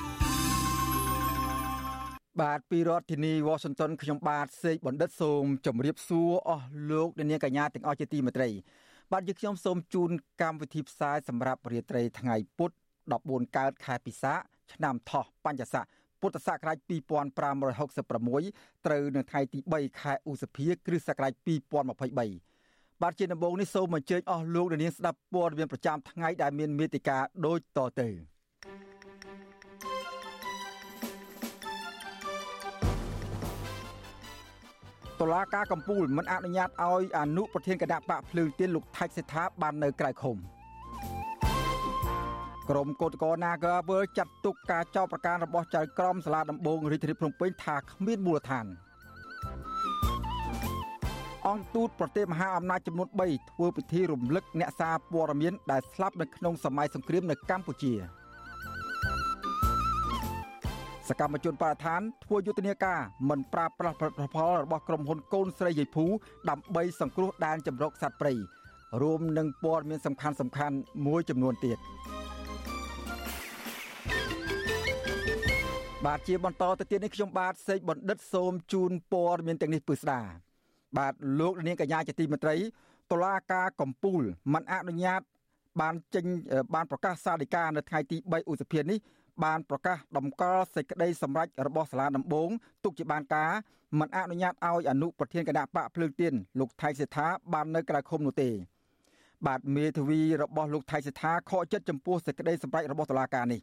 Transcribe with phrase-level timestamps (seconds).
[2.41, 8.49] បាទពីរដ្ឋធានី Washington ខ្ញុំបាទសេកបណ្ឌិតសូមជម្រាបសួរអស់លោកអ្នកនាងកញ្ញាទាំងអស់ជាទីមេត្រី
[9.13, 10.11] បាទយើងខ្ញុំសូមជូន
[10.43, 12.71] កម្មវិធីផ្សាយសម្រាប់រាត្រីថ្ងៃពុធ
[13.15, 14.35] 14កើតខែពិសា
[14.73, 15.85] ឆ្នាំថោះបัญចស័ក
[16.21, 22.52] ពុទ្ធសករាជ2566ត្រូវនៅថ្ងៃទី3ខែឧសភាគ្រិស្តសករាជ2023
[23.03, 28.09] បាទជាដំបូងនេះសូមអញ្ជើញអស់លោកអ្នកនាងស្ដាប់ព័ត៌មានប្រចាំថ្ងៃដែលមានមេតិការដូចតទៅ
[35.21, 40.37] តុលាការកំពូលមិនអនុញ្ញាតឲ្យអនុប្រធានគណៈបកភ្លើងទៀនលោកថៃសេដ្ឋាបាននៅក្រៅឃុំ
[42.69, 48.67] ក្រមកោតកោ Nagawal ចាត់ទុកការចោទប្រកាន់របស់ចៅក្រមសាលាដំបងរាជធានីភ្នំពេញថាគ្មានមូលដ្ឋាន
[51.49, 57.93] អង្គទូតប្រទេសមហាអំណាចចំនួន3ធ្វើពិធីរំលឹកអ្នកសារព័ត៌មានដែលស្លាប់នៅក្នុងសម័យសង្គ្រាមនៅកម្ពុជា
[61.09, 66.05] សកម្មជនបរិស្ថានធ្វើយុទ្ធនាការមិនប្រាប្រាស់ផលិតផលរបស់ក្រុមហ៊ុនកូនស្រីយីភូ
[66.51, 68.33] ដើម្បីសង្គ្រោះដែនជម្រកសត្វព្រៃ
[69.03, 70.77] រួមនឹងព័ត៌មានសំខាន់សំខាន់
[71.07, 71.79] មួយចំនួនទៀត
[76.07, 80.23] បាទជាបន្តទៅទៀតនេះខ្ញុំបាទសេកបណ្ឌិតសូមជូនព័ត៌មានទាំងនេះពិស្ដា
[80.99, 82.57] បាទលោកនាងកញ្ញាជាទីមេត្រី
[83.11, 84.23] តុលាការកំពូល
[84.53, 85.21] មិនអនុញ្ញាត
[85.81, 86.25] បានចេញ
[86.75, 88.99] បានប្រកាសសាលដីកានៅថ្ងៃទី3ឧសភានេះ
[89.45, 92.51] បានប្រកាសតម្កល់សេចក្តីសម្រេចរបស់សាលាដំបង
[92.85, 93.53] ទុកជាបានការ
[94.01, 98.51] មិនអនុញ្ញាតឲ្យអនុប្រធានគណៈបកភ្លើងទៀនលោកថៃសេដ្ឋាបាននៅក្រៅឃុំនោះទេ
[99.47, 103.61] បាទមេធាវីរបស់លោកថៃសេដ្ឋាខកចិត្តចំពោះសេចក្តីសម្រេចរបស់តុលាការនេះ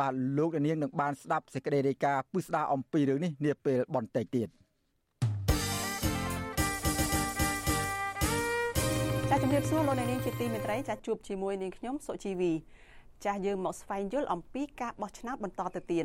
[0.00, 4.48] បាទលោកនាងនឹងបានស្ដាប់សេចក្តីរាយការណ៍ពិស្ដារអំពីរឿងនេះនាពេលបន្តិចទៀត
[9.54, 12.52] រាបសួរលោកនាងជាទីមេត្រីចាជួបជាមួយនាងខ្ញុំសុជីវី
[13.24, 16.04] ចាស់យើងមកស្វែងយល់អំពីការបោះឆ្នោតបន្តទៅទៀត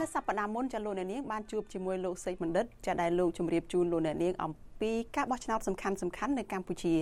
[0.00, 6.94] នៅសប្តាហ៍មុនចាលោកអ្នកនាងបានជួបជាមួយលោកសេចបណ្ឌិតចាដែលលោកជម្រាបជូនលោកអ្នកនាងអំពីការបោះឆ្នោតសំខាន់សំខាន់នៅកម្ពុជា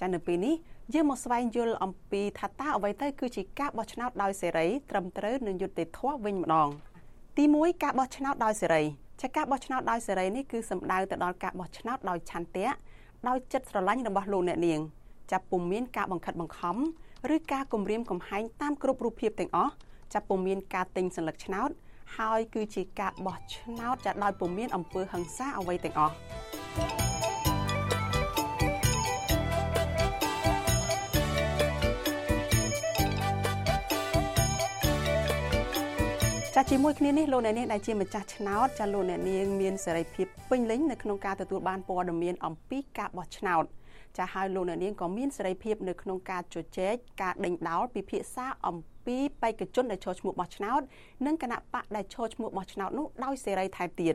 [0.00, 0.54] ចានៅពេលនេះ
[0.94, 6.70] យើងមកស្វែងយល់អំពីថាតើអ្វីទៅគឺជាការបោះឆ្នោតដោយសេរីត្រឹមត្រូវនិងយុត្តិធម៌វិញម្ដង
[7.39, 8.83] ទី1ការបោះឆ្នោតដោយសេរី
[9.21, 12.67] ចាការបោះឆ្នោតដោយសេរីនេះគឺសំដៅទៅដល់ការបោះឆ្នោតដោយឆន្ទៈ
[13.27, 14.79] ដោយចិត្តស្រឡាញ់របស់លោកអ្នកនាង
[15.31, 16.77] ចាប់ពុំមានការបង្ខិតបង្ខំ
[17.35, 19.73] ឬការគំរាមកំហែងតាមគ្រប់រូបភាពទាំងអស់
[20.13, 21.69] ចាប់ពុំមានការទិញសัญลักษณ์ឆ្នោត
[22.17, 26.15] ហើយគឺជាការបោះឆ្នោតចាដោយពុំមានអំពើហិង្សាអ្វីទាំងអស់
[36.56, 43.64] ចាជាមួយគ្នានេះលោកអ្នកនាងដែលជាម្ចាស់ឆ្នោតចាលោកអ្នកនាងមានសេរីភាពពេញលេញនៅក្នុងការទទួលបានព័ត៌មានអំពីការបោះឆ្នោត
[44.18, 50.80] ចាហើយលោកអ្នកនាងក៏មានសេរីភាពនៅក្នុងការជជែកការដេញដោលពិភាក្សាអំពីបេក្ខជនដែលចូលឈ្មោះបោះឆ្នោត
[51.26, 54.14] និងគណៈបកដែលចូលឈ្មោះបោះឆ្នោតនោះដោយសេរីថែមទៀត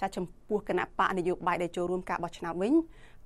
[0.00, 2.74] ចាចំពោះគណៈបកនយោបាយដែលចូលរួមការបោះឆ្នោតវិញ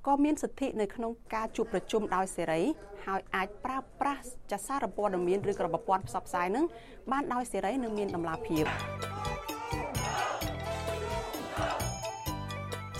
[0.08, 2.62] ក៏មានសិទ្ធិនៅក្នុងការជួបប្រជុំដោយសេរី
[3.06, 6.66] ហើយអាចប្រើប្រាស់ចសារព័ត៌មានឬក៏ប្រព័ន្ធផ្សព្វផ្សាយនឹង
[7.12, 8.66] បានដោយសេរីនិងមានតម្លាភាព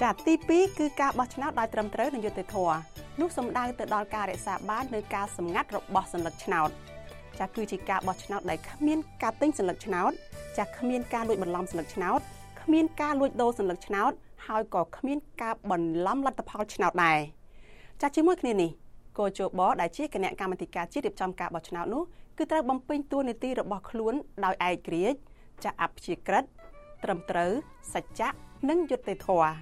[0.02, 2.78] ចាទី2គឺការបោះឆ្នោតដោយត្រឹមត្រូវនិងយុត្តិធម៌
[3.20, 6.70] នោះសំដៅទៅដល់ការរក្សាបាននូវការសម្ងាត់របស់សัญลักษณ์ឆ្នោត
[7.40, 10.12] ចាគឺជាការបោះឆ្នោតដែលគ្មានការទិញសัญลักษณ์ឆ្នោត
[10.58, 12.20] ចាគ្មានការលួចបន្លំសัญลักษណ៍ឆ្នោត
[12.62, 14.12] គ្មានការលួចដូរសัญลักษณ์ឆ្នោត
[14.47, 17.19] ហើយក៏គ្មានការបន្លំលទ្ធផលឆ្នោតដែរ
[18.01, 18.71] ចាជាមួយគ្នានេះ
[19.19, 22.03] កោជបដែលជាគណៈកម្មាធិការជាតិរៀបចំការបោះឆ្នោតនោះ
[22.39, 24.15] គឺត្រូវបំពេញតួនាទីរបស់ខ្លួន
[24.45, 25.19] ដោយឯករាជ្យ
[25.65, 26.45] ចាអព្យាក្រឹត
[27.05, 27.53] ត្រឹមត្រូវ
[27.95, 28.29] សច្ចៈ
[28.69, 29.53] និងយុត្តិធម៌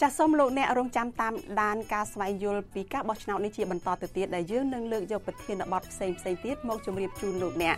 [0.00, 7.76] ចាសសូមលោកអ្នករងចាំតាមដានការស្វែងយល់ពីការបោះឆ្នោតនេះជាបន្តទៅទៀតដែលយើងនឹងលើកយកប្រធានបទផ្សេងផ្សេងទៀតមកជម្រាបជូនលោកអ្នក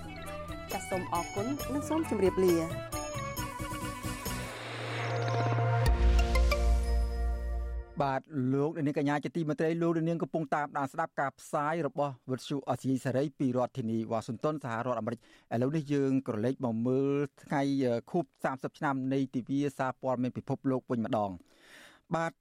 [0.72, 2.54] ចាសសូមអរគុណនិងសូមជម្រាបលា
[8.02, 8.20] បាទ
[8.54, 15.20] លោកនាងកញ្ញាជាទីមេត្រីលោកនាងកំពុងតាមដានស្ដាប់ការផ្សាយរបស់វិទ្យុអសីសេរីពីរដ្ឋធានីវ៉ាស៊ីនតោនសហរដ្ឋអាមេរិក
[15.54, 17.10] ឥឡូវនេះយើងក៏លេចមកមើល
[17.44, 17.62] ថ្ងៃ
[18.10, 21.30] ខួប30ឆ្នាំនៃទិវាសារព័ត៌មានពិភពលោកវិញម្ដង
[22.14, 22.32] បាទ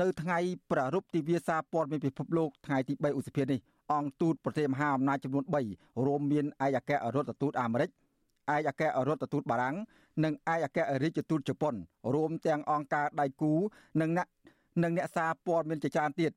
[0.00, 0.38] នៅថ្ងៃ
[0.70, 3.60] ប្រារព្ធទិវាសារព័ត៌មានពិភពលោកថ្ងៃទី3ឧសភានេះ
[3.92, 5.44] អង្គទូតប្រទេសមហាអំណាចចំនួន
[5.74, 7.90] 3រួមមានឯកអគ្គរដ្ឋទូតអាមេរិក
[8.54, 9.76] ឯកអគ្គរដ្ឋទូតបារាំង
[10.24, 11.74] និងឯកអគ្គរដ្ឋទូតជប៉ុន
[12.14, 13.52] រួមទាំងអង្គការដៃគូ
[14.00, 14.28] និងអ្នក
[14.82, 16.32] និងអ្នកសារព័ត៌មានជាច្រើនទៀត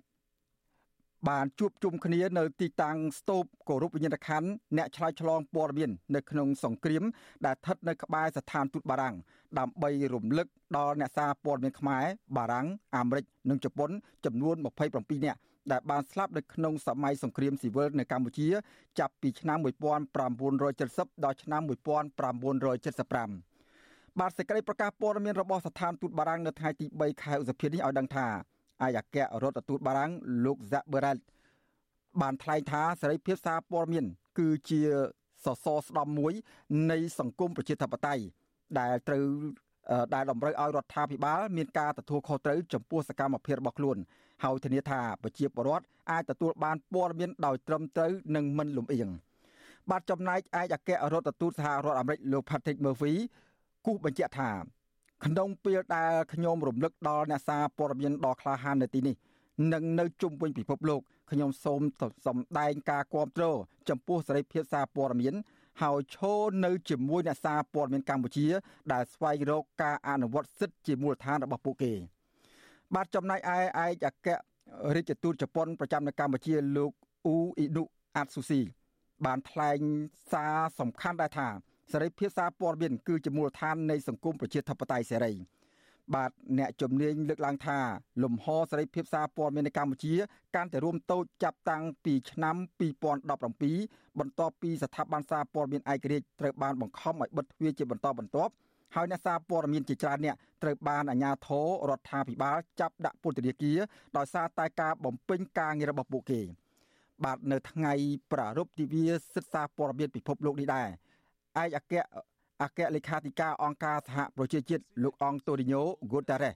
[1.30, 7.04] បានជួបជុំគ្នានៅទីតាំងស្ទូបគោរពវិញ្ញាណក្ខន្ធអ្នកឆ្លើយឆ្លងព័ត៌មាននៅក្នុងសង្គ្រាម
[7.46, 9.16] ដែលស្ថិតនៅក្បែរស្ថានទូតបារាំង
[9.60, 10.48] ដើម្បីរំលឹក
[10.78, 12.06] ដល់អ្នកសារព័ត៌មានខ្មែរ
[12.38, 13.90] បារាំងអាមេរិកនិងជប៉ុន
[14.26, 14.56] ចំនួន
[14.90, 15.40] 27នាក់
[15.72, 18.48] ដែលបានស្លាប់នៅក្នុងសម័យសង្គ្រាមស៊ីវិលនៅកម្ពុជា
[19.00, 23.53] ចាប់ពីឆ្នាំ1970ដល់ឆ្នាំ1975
[24.20, 28.28] បាទសេចក្តីប្រកាសព័ត៌មានរបស់ស្ថានទូតបារាំងនៅថ្ងៃទី3ខែឧសភានេះឲ្យដឹងថា
[28.82, 30.12] អាយអគ្គរដ្ឋទូតបារាំង
[30.46, 31.20] លោក Jacques Borrell
[32.22, 34.06] បានថ្លែងថាសេរីភាពសារព័ត៌មាន
[34.40, 34.82] គឺជា
[35.46, 36.34] សសរស្តម្ភមួយ
[36.92, 38.24] នៃសង្គមប្រជាធិបតេយ្យ
[38.80, 39.26] ដែលត្រូវ
[40.14, 43.98] ដែលតម្រូវឲ្យរដ្ឋាភិបាលមានការទទួលខុសត្រូវចំពោះសកម្មភាពរបស់ខ្លួន
[44.44, 49.10] ហើយធានាថាប្រជាពលរដ្ឋអាចទទួលបានព័ត៌មានដោយត្រឹមត្រូវនិងមិនលំអៀង
[49.90, 53.14] បាទចំណែកឯកអគ្គរដ្ឋទូតសហរដ្ឋអាមេរិកលោក Patrick Murphy
[53.86, 54.50] គូសបញ្ជាក់ថា
[55.26, 59.16] ក្នុងពេលដែលខ្ញុំរំលឹកដល់អ្នកសារព័ត៌មានដ៏ក្លាហាននៅទីនេះ
[59.74, 61.02] និងនៅជុំវិញពិភពលោក
[61.32, 61.82] ខ្ញុំសូម
[62.26, 63.46] សម្ដែងការគាំទ្រ
[63.90, 65.34] ចំពោះសេរីភាពសារព័ត៌មាន
[65.82, 68.48] ហើយឈរនៅជាមួយអ្នកសារព័ត៌មានកម្ពុជា
[68.94, 71.94] ដែលស្វែងរកការអនុវត្តសិទ្ធិជាមូលដ្ឋានរបស់ពួកគេ
[72.96, 74.28] បាទចំណែកឯឯកអគ្គ
[74.96, 76.92] រដ្ឋទូតជប៉ុនប្រចាំនៅកម្ពុជាលោក
[77.26, 77.84] អ៊ូអ៊ីនុ
[78.16, 78.62] អាត់ស៊ូស៊ី
[79.26, 79.80] បានថ្លែង
[80.32, 81.48] សារសំខាន់ដែរថា
[81.94, 85.34] សេរីភាពសារព័ត៌មានគឺជាមូលដ្ឋាននៃសង្គមប្រជាធិបតេយ្យសេរី
[86.16, 87.80] បាទអ្នកជំនាញលើកឡើងថា
[88.24, 90.14] លំហសេរីភាពសារព័ត៌មាននៅកម្ពុជា
[90.56, 92.56] កាន់តែរួមតូចចាប់តាំងពីឆ្នាំ
[93.52, 98.54] 2017បន្ទាប់ពីស្ថាប័នសារព័ត៌មានឯករាជ្យត្រូវបានបង្ខំឲ្យបិទទ្វារជាបន្តបន្ទាប់
[98.96, 103.80] ហើយអ្នកសារព័ត៌មានជាច្រើនអ្នកត្រូវបានអាជ្ញាធររដ្ឋាភិបាលចាប់ដាក់ពន្ធនាគារ
[104.18, 106.42] ដោយសារតែការបំពេញការងាររបស់ពួកគេ
[107.24, 107.94] បាទនៅថ្ងៃ
[108.32, 110.90] ប្រារព្ធទិវាសិទ្ធិសារព័ត៌មានពិភពលោកនេះដែរ
[111.62, 111.94] ឯកអគ្គ
[112.64, 116.54] អគ្គលេខាធិការអង្គការសហប្រជាជាតិលោកអង្គតូរីញ៉ូហ្គូតារ៉េស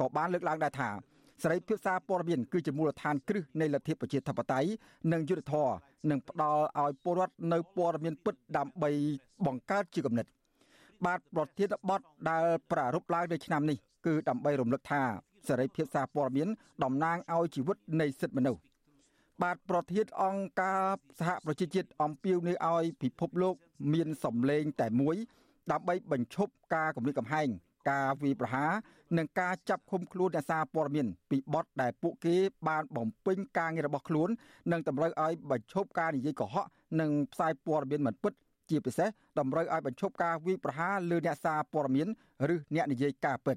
[0.00, 0.88] ក៏បានលើកឡើងដែរថា
[1.42, 4.68] សេរីភាពសារព័ត៌មានគឺជាមូលដ្ឋានគ្រឹះនៃលទ្ធិប្រជាធិបតេយ្យ
[5.12, 5.74] និងយុត្តិធម៌
[6.10, 8.90] និងផ្ដល់ឲ្យពលរដ្ឋនៅព័ត៌មានពិតដើម្បី
[9.46, 10.26] បង្កើតជាគំនិត
[11.06, 12.00] បាទប្រធានបទ
[12.30, 15.02] ដែលប្រារព្ធឡើងនៅឆ្នាំនេះគឺដើម្បីរំលឹកថា
[15.48, 16.48] សេរីភាពសារព័ត៌មាន
[16.84, 18.60] តំណាងឲ្យជីវិតនៃសិទ្ធិមនុស្ស
[19.42, 20.82] បាទប្រធានអង្គការ
[21.18, 23.54] សហប្រជាជាតិអំពាវនាវឲ្យពិភពលោក
[23.92, 25.16] មានសម្លេងតែមួយ
[25.72, 27.48] ដើម្បីបញ្ឈប់ការគំរាមកំហែង
[27.90, 28.72] ការវាយប្រហារ
[29.18, 32.36] និងការចាប់ឃុំខ្លួនអ្នកសារព័ត៌មានពីបទដែលពួកគេ
[32.68, 34.28] បានបំពេញការងាររបស់ខ្លួន
[34.72, 36.66] និងតម្រូវឲ្យបញ្ឈប់ការនិយាយកុហក
[37.00, 38.32] និងផ្សាយព័ត៌មានមិនពិត
[38.70, 39.08] ជាពិសេស
[39.38, 42.08] តម្រូវឲ្យបញ្ឈប់ការវាយប្រហារលើអ្នកសារព័ត៌មាន
[42.54, 43.56] ឬអ្នកនិយាយការពិត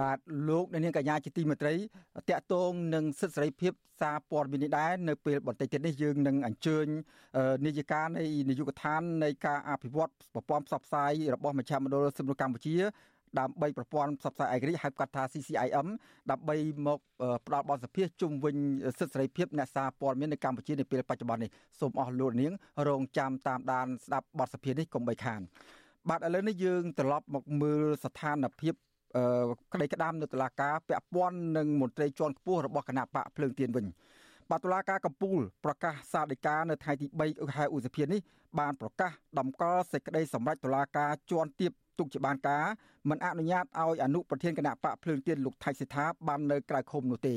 [0.00, 0.18] បាទ
[0.48, 6.86] លោកអ្នកនាងកញ្ញាជាទីមេត្រីតកតងនឹងសិទ្ធិសេរីភាពសារព័ត៌មាននេះដែរនៅពេលបន្តិចទៀតនេះយើងនឹងអញ្ជើញ
[7.66, 12.76] នាយិកានៃនាយកដ្ឋាននៃការអភិវឌ្ឍប្រព័ន្ធផ្សព្វផ្សាយរបស់មជ្ឈមណ្ឌលសិទ្ធិកម្ពុជា
[13.38, 15.86] ដើម្បីប្រព័ន្ធផ្សព្វផ្សាយឯករាជ្យហៅកាត់ថា CCIM
[16.30, 16.56] ដើម្បី
[16.86, 16.98] មក
[17.46, 18.56] ផ្ដល់បទសភាជុំវិញ
[18.98, 22.52] សិទ្ធិសេរីភាពអ្នកសារព័ត៌មាននៅកម្ពុជានាពេលបច្ចុប្បន្ននេះសូមអស់លោកនាង
[22.88, 25.40] រងចាំតាមដានស្ដាប់បទសភានេះកុំបីខាន
[26.08, 28.74] បាទឥឡូវនេះយើងត្រឡប់មកមើលស្ថានភាព
[29.72, 33.86] ក្តីក្តាមនៅតុលាការពាក់ព័ន្ធនឹងមន្ត្រីជាន់ខ្ពស់របស់គណៈបកភ្លើងទៀនវិញ
[34.50, 38.20] បាទតុលាការកំពូលប្រកាសសាលដីកានៅថ្ងៃទី3ខែឧសភានេះ
[38.58, 42.64] បានប្រកាសតម្កល់សេចក្តីសម្រេចតុលាការជាន់ទាបទុកជាបានការ
[43.10, 47.36] មិនអនុញ្ញាតឲ្យអនុប្រធានគណៈបកភ្លើងទៀនលោកថៃសិដ្ឋាបាននៅក្រៅឃុំនោះទេ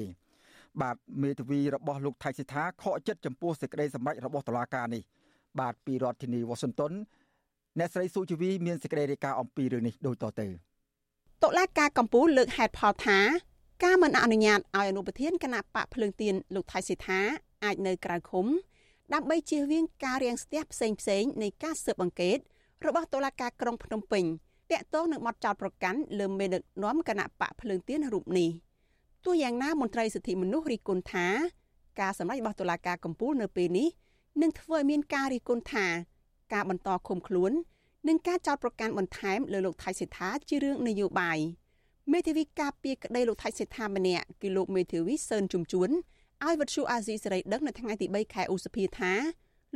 [0.82, 5.04] បាទមេធាវីរបស់លោកថៃសិដ្ឋាខកចិត្តចំពោះសេចក្តីសម្រេចរបស់តុលាការនេះ
[5.60, 6.92] បាទពីរដ្ឋធានីវ៉ាស៊ីនតោន
[7.80, 10.48] អ្នកស្រីសុជីវីមានសេចក្តីរាយការណ៍អំពីរឿងនេះដូចតទៅ
[11.44, 13.20] តុលាការកំពូលលើកហេតុផលថា
[13.84, 17.22] ការមិនអនុញ្ញាតឲ្យអនុប្រធានគណៈបកភ្លើងទៀនលោកថៃសិដ្ឋា
[17.64, 18.46] អាចនៅក្រៅឃុំ
[19.14, 22.38] ដើម្បីជៀសវាងការរាំងស្ទះផ្សេងផ្សេងនៃការស៊ើបអង្កេត
[22.86, 24.24] របស់តុលាការក្រុងភ្នំពេញ
[24.72, 28.50] តាក់ទងនឹងបទចោទប្រកាន់លើមេដឹកនាំគណៈបកភ្លើងទៀនរូបនេះ
[29.26, 31.28] ទោះយ៉ាងណាមន្ត្រីសិទ្ធិមនុស្សរិះគន់ថា
[32.00, 33.88] ការសម្ដែងរបស់តុលាការកំពូលនៅពេលនេះ
[34.42, 35.86] នឹងធ្វើឲ្យមានការរិះគន់ថា
[36.54, 37.52] ការបន្តឃុំខ្លួន
[38.08, 41.40] និងការចោទប្រកាន់បន្ថែមលើលោកថៃសិដ្ឋាជារឿងនយោបាយ
[42.14, 45.90] មេធាវីការពារក្តីលោកថៃសិដ្ឋាម្នាក់គឺលោកមេធាវីសឿនជំជួន
[46.44, 49.14] ឲ្យវិទ្យុអាស៊ីសេរីដឹងនៅថ្ងៃទី3ខែឧសភាថា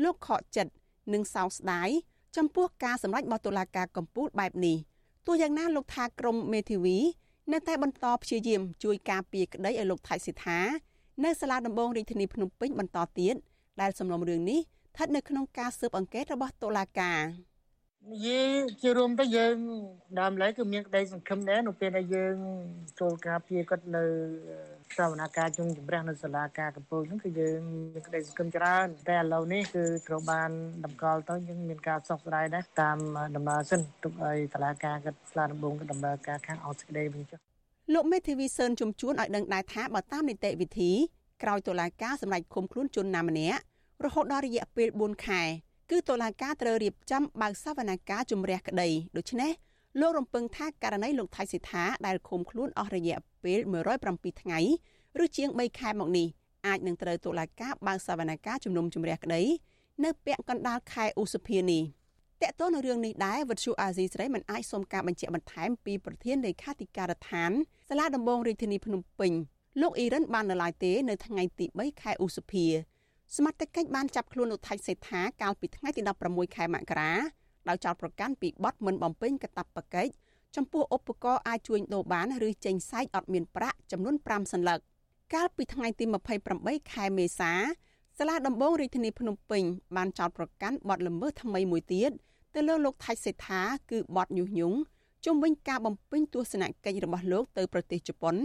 [0.03, 0.71] លោកខកចិត្ត
[1.13, 1.89] និងសោកស្ដាយ
[2.37, 4.77] ចំពោះការសម្ដែងរបស់តុលាការកំពូលបែបនេះ
[5.27, 6.97] ទោះយ៉ាងណាលោកថាក្រមមេធាវី
[7.53, 10.59] នៅតែបន្តព្យាយាមជួយការពារក្តីឲ្យលោកថៃសិដ្ឋា
[11.23, 13.35] នៅសាលាដំបងរាជធានីភ្នំពេញបន្តទៀត
[13.81, 17.21] ដែលសំណុំរឿងនេះស្ថិតនៅក្នុងការស៊ើបអង្កេតរបស់តុលាការ
[18.07, 18.49] និយាយ
[18.81, 19.55] ជារួមទៅយើង
[20.19, 22.35] ដើមឡើយគឺមានក្តីសង្ឃឹមដែរនៅពេលដែលយើង
[22.99, 24.03] ចូលការពារគាត់នៅ
[24.97, 27.59] សវនកម្មជុំជម្រះនៅសាលាការកំពូលហ្នឹងគឺយើង
[27.93, 30.49] មានក្តីសង្ឃឹមច្រើនតែឥឡូវនេះគឺត្រូវបាន
[30.85, 32.97] តម្កល់ទៅយើងមានការសោកស្ដាយដែរតាម
[33.35, 37.39] ដំណើរសិនទុកឲ្យសាលាការគាត់ស្លាដំបងគាត់ដំណើរការខាងអត់សេចក្តីវិញចុះ
[37.93, 40.91] លោកមេធាវីសឿនជំជួនឲ្យដឹងដែរថាបើតាមនីតិវិធី
[41.43, 43.61] ក្រោយតុលាការសម្រេចឃុំខ្លួនជនណាម្នាក់
[44.05, 45.43] រហូតដល់រយៈពេល4ខែ
[45.89, 49.51] គឺតុលាការត្រូវរៀបចំបើកសវនកម្មជំរះក្តីដូច្នេះ
[49.99, 53.59] លោករំពឹងថាករណីលោកថៃសិដ្ឋាដែលឃុំខ្លួនអស់រយៈពេល
[53.99, 54.59] 107ថ្ងៃ
[55.23, 56.27] ឬជាង3ខែមកនេះ
[56.67, 59.41] អាចនឹងត្រូវតុលាការបើកសវនកម្មជំនុំជម្រះក្តី
[60.03, 61.83] នៅពាក់កណ្ដាលខែឧសភានេះ
[62.41, 67.51] តកតទៅនឹងរឿងនេះដែរវិទ្យុអាស៊ីសេរីមិនអាចសុំការបញ្ជាក់បន្ថែមពីប្រធានលេខាធិការដ្ឋាន
[67.89, 69.31] សាលាដំបងរាជធានីភ្នំពេញ
[69.81, 72.65] លោកអ៊ីរ៉ានបាននៅឡើយទេនៅថ្ងៃទី3ខែឧសភា
[73.35, 77.11] សមត្ថកិច្ចបានចាប់ខ្លួនលោកថៃសេដ្ឋាកាលពីថ្ងៃទី16ខែមករា
[77.69, 80.11] ដោយចោទប្រកាន់ពីបទមិនបំពេញកាតព្វកិច្ច
[80.55, 84.79] ចំពោះឧបករណ៍អាចជួញដូរបានឬចេញសាយអត់មានប្រាក់ចំនួន5សន្លឹក
[85.33, 86.05] កាលពីថ្ងៃទី
[86.49, 87.51] 28ខែមេសា
[88.17, 89.63] សាលាដំបងរាជធានីភ្នំពេញ
[89.95, 92.11] បានចោទប្រកាន់បទល្មើសថ្មីមួយទៀត
[92.55, 94.77] ទៅលើលោកថៃសេដ្ឋាគឺបទញុះញង់
[95.25, 98.35] ជុំវិញការបំពេញទស្សនកិច្ចរបស់លោកទៅប្រទេសជប៉ុន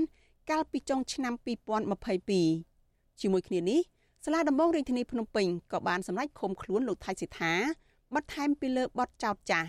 [0.51, 1.35] កាលពីចុងឆ្នាំ
[2.47, 3.81] 2022ជាមួយគ្នានេះ
[4.27, 7.53] សាលាដំបងរាជធានីភ្នំពេញក៏បានសម្រេចឃុំខ្លួនលោកថៃសិដ្ឋា
[8.15, 9.69] បន្ថែមពីលើបទចោទចាស់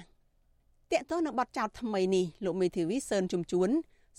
[0.91, 3.69] តកតទៅនឹងបទចោទថ្មីនេះលោកមេធាវីសឿនជំជួន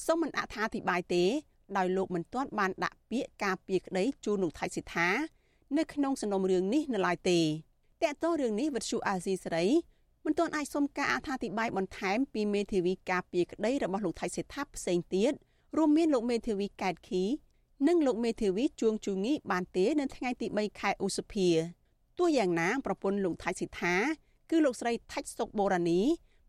[0.06, 1.24] សូមមិនអត្ថាធិប្បាយទេ
[1.76, 5.08] ដោយលោកមិនទាន់បានដាក់ពាក្យការពារក្តីជូនលោកថៃសិដ្ឋា
[5.78, 7.44] នៅក្នុងសំណុំរឿងនេះនៅឡើយទេត
[8.02, 9.66] កតទៅរឿងនេះវិទ្យុអាស៊ីសេរី
[10.24, 15.32] មិនទាន់អាចសុំការអត្ថាធិប្បាយបន្ថែមពីមេធាវីការពារក្តីរបស់លោកថៃសិដ្ឋាផ្សេងទៀត
[15.76, 17.24] រួមមានលោកមេធាវីកែតខី
[17.84, 21.48] និងលោកមេធាវីជួងជូងីបានទេនៅថ្ងៃទី3ខែឧសភា
[22.18, 23.94] ទោះយ៉ាងណាប្រពន្ធលោកថៃសិដ្ឋា
[24.50, 26.00] គឺលោកស្រីថាច់សុកបូរ៉ានី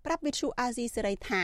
[0.06, 1.44] ប្រាប់វិទ្យុអាស៊ីសេរីថា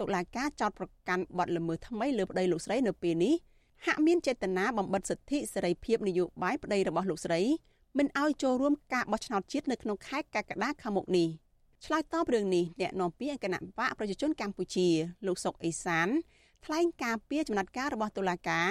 [0.00, 3.34] តុលាការចោទប្រកាន់បទល្មើសថ្មីលើប្តីលោកស្រីនៅពេលនេះ
[3.86, 7.40] ហាក់មានចេតនាបំបិទសិទ្ធិសេរីភាពនយោបាយប្តីរបស់លោកស្រី
[7.98, 11.28] មិនឲ្យចូលរួមការបោះឆ្នោតជាតិនៅក្នុងខែកក្កដាខាងមុខនេះ
[11.84, 14.88] ឆ្លើយតបរឿងនេះអ្នកនាំពាក្យគណៈបកប្រជាជនកម្ពុជា
[15.26, 16.08] លោកសុកអេសាន
[16.64, 18.68] ថ្លែងការពីចំណាត់ការរបស់តុលាការ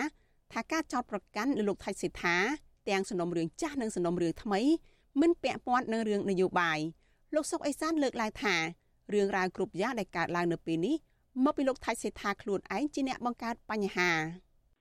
[0.53, 2.35] ថាការចោទប្រកាន់លើលោកថៃសិដ្ឋា
[2.89, 4.61] ទាំងសំណុំរឿងចាស់និងសំណុំរឿងថ្មី
[5.21, 6.79] មិនពាក់ព័ន្ធនឹងរឿងនយោបាយ
[7.35, 8.55] លោកសុកអេសានលើកឡើងថា
[9.13, 10.95] រឿងរ៉ាវគ្រប់យ៉ាងដែលកើតឡើងនៅពេលនេះ
[11.43, 14.09] មកពីលោកថៃសេដ្ឋាខ្លួនឯងជាអ្នកបង្កើតបញ្ហា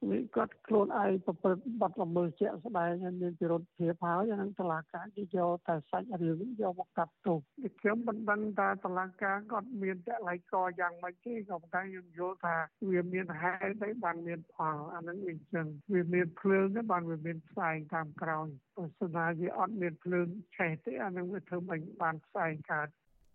[0.08, 7.38] វាគាត់ខ្លួនឯងប្រព្រឹត្តបទល្មើសជាក់ស្ដែងហើយមានពិរុទ្ធភាពហើយនឹងតឡាការគេយកតែសាច់រឿងយកមកកាត់ទោស
[7.80, 12.56] ខ្ញុំមិនដឹងថាតឡាការគាត់មានតល័យកយ៉ាងម៉េចទេក៏ប៉ុន្តែខ្ញុំយល់ថា
[12.90, 20.26] វាមានហេតុតែបានមានផលអានឹងវាអញ្ចឹងវាមានភ្លើងតែបានវាមានផ្សែងតាមក្រោយបើស្នាវាអត់មានភ្លើង
[20.56, 22.88] ឆេះទេអានឹងវាធ្វើមិនបានផ្សែងកើត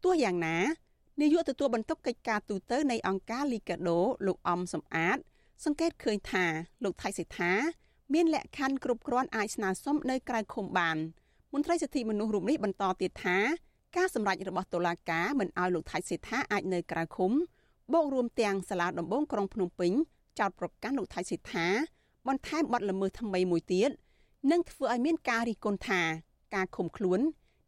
[0.06, 0.58] ទោះយ៉ាងណា
[1.22, 5.20] នាយកទទួលបន្ទុកកិច្ចការទូតនៃអង្គការលីកាដូលោកអំសំអាត
[5.64, 6.46] សង្កេតឃើញថា
[6.84, 7.52] លោកថៃសិដ្ឋា
[8.14, 10.98] មានលក្ខខណ្ឌគ្រប់គ្រាន់អាចស្នើសុំនៅក្រៅឃុំបាន
[11.54, 13.38] មន្ត្រីសិទ្ធិមនុស្សរូបនេះបន្តទៀតថា
[13.98, 17.32] ការសម្រេចរបស់តុលាការមិនឲ្យលោកថៃសេដ្ឋាអាចនៅក្រៅឃុំ
[17.94, 19.92] បូករួមទាំងសាលាដំបងក្រុងភ្នំពេញ
[20.40, 21.68] ចោតប្រកាន់លោកថៃសេដ្ឋា
[22.28, 23.90] បន្ថែមបទល្មើសថ្មីមួយទៀត
[24.52, 26.02] និងធ្វើឲ្យមានការរិះគន់ថា
[26.56, 27.20] ការឃុំខ្លួន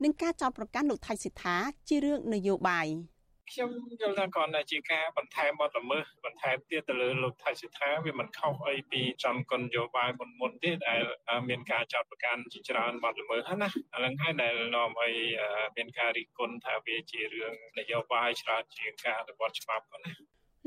[0.03, 1.55] និងការចោតប្រកាន់លោកថៃសេដ្ឋា
[1.87, 2.87] ជារឿងនយោបាយ។
[3.51, 3.69] ខ្ញុំ
[4.01, 11.01] យល់ថាគ្រាន់តែជាការបន្ថែមបទល្មើសបន្ថែមទៀតទៅលើលោកថៃសិដ្ឋាវាមិនខុសអីពីចំគុណនយោបាយមុនមុនទេដែល
[11.49, 15.13] មានការចោទប្រកាន់ជាច្រើនបទល្មើសហ្នឹងណាអានឹងហើយដែលនាំឲ្យ
[15.77, 20.13] មានការរិះគន់ថាវាជារឿងនយោបាយច្រើនជាងការអនុវត្តច្បាប់ក៏ណា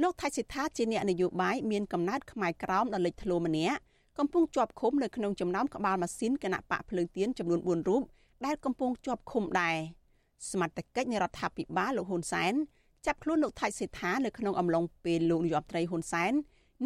[0.02, 3.78] លោកថៃសិដ្ឋាជាអ្នកនយោបាយមានកំណើតខ្មែរក្រោមដ៏លេចធ្លោម្នាក់
[4.18, 8.02] កំពុងជាប់ឃុំនៅក្នុងចំណោមក្បាលម៉ាស៊ីនគណៈបកភ្លើងទៀនចំនួន4រូប
[8.46, 9.76] ដែលកំពុងជាប់ឃុំដែរ
[10.50, 12.52] សមត្ថកិច្ចនៃរដ្ឋាភិបាលលោកហ៊ុនសែន
[13.06, 16.32] ចាប់ខ្លួនលោកថៃសេដ្ឋានៅក្នុងអំឡុងពេលលោកនាយរដ្ឋមន្ត្រីហ៊ុនសែន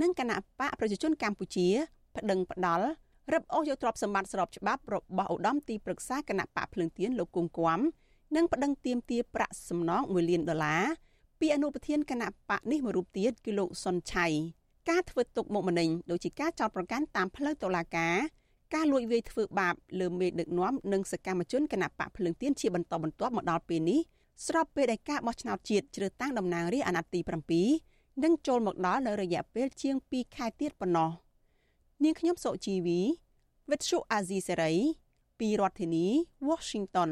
[0.03, 1.69] និងគណៈបកប្រជាជនកម្ពុជា
[2.17, 2.87] ប្តឹងផ្ដាល់
[3.33, 7.81] រឹបអូសយកទ្រព្យសម្បត្តិស្របច្បាប់របស់ឧត្តមទីប្រឹក្សាគណៈបកភ្លើងទៀនលោកគង់គួម
[8.37, 10.85] និងប្តឹងទាមទារប្រាក់សំណង1លានដុល្លារ
[11.41, 14.27] ពីអនុប្រធានគណៈបកនេះមួយរូបទៀតគឺលោកសុនឆៃ
[14.91, 18.17] ការធ្វើទុកបុកម្នេញដូចជាការចោទប្រកាន់តាមផ្លូវតុលាការ
[18.75, 24.01] ការលួចវាយធ្វើបាបលើមេដឹកនាំនិងសកម្មជនគណៈបកភ្លើងទៀនជាបន្តបន្ទាប់មកដល់ពេលនេះ
[24.47, 31.11] ស្របពេលដែលការបោះឆ្នោតជាតិជ្រើសតាំងតំណាងរាស្ត្រអាណត្តិទី7នឹងចូលមកដល់នៅរយៈពេលជាង2ខែទៀតប៉ុណ្ណោះ
[32.05, 33.01] នាងខ្ញុំសុជីវី
[33.71, 34.73] វិទ្យុអាស៊ីសេរី
[35.39, 36.07] ពីរដ្ឋធានី
[36.49, 37.11] Washington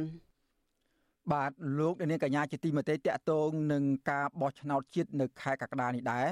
[1.33, 6.27] បាទលោកនាងកញ្ញាជាទីមេត្រីតកតងនឹងការបោះឆ្នោតជាតិនៅខែកក្កដានេះដែរ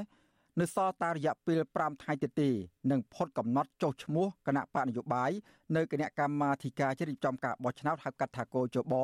[0.59, 2.51] នៅសល់តារយៈពេល5ថ្ងៃទៀតទេ
[2.91, 5.31] នឹងផុតកំណត់ចុះឈ្មោះគណៈបកនយោបាយ
[5.77, 8.95] នៅគណៈកម្មាធិការជ្រៀបចំការបោះឆ្នោតហៅកាត់ថាកោជប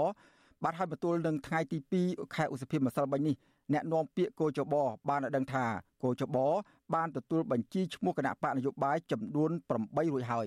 [0.62, 3.34] បាទហើយបន្ទល់នឹងថ្ងៃទី2ខែឧសភាម្សិលមិញនេះ
[3.72, 4.74] អ្នកនាំពាក្យកោជប
[5.08, 5.64] បានឲ្យដឹងថា
[6.02, 6.36] កោជប
[6.94, 9.50] បានទទួលបញ្ជីឈ្មោះគណៈបកនយោបាយចំនួន
[9.82, 10.46] 8រួចហើយ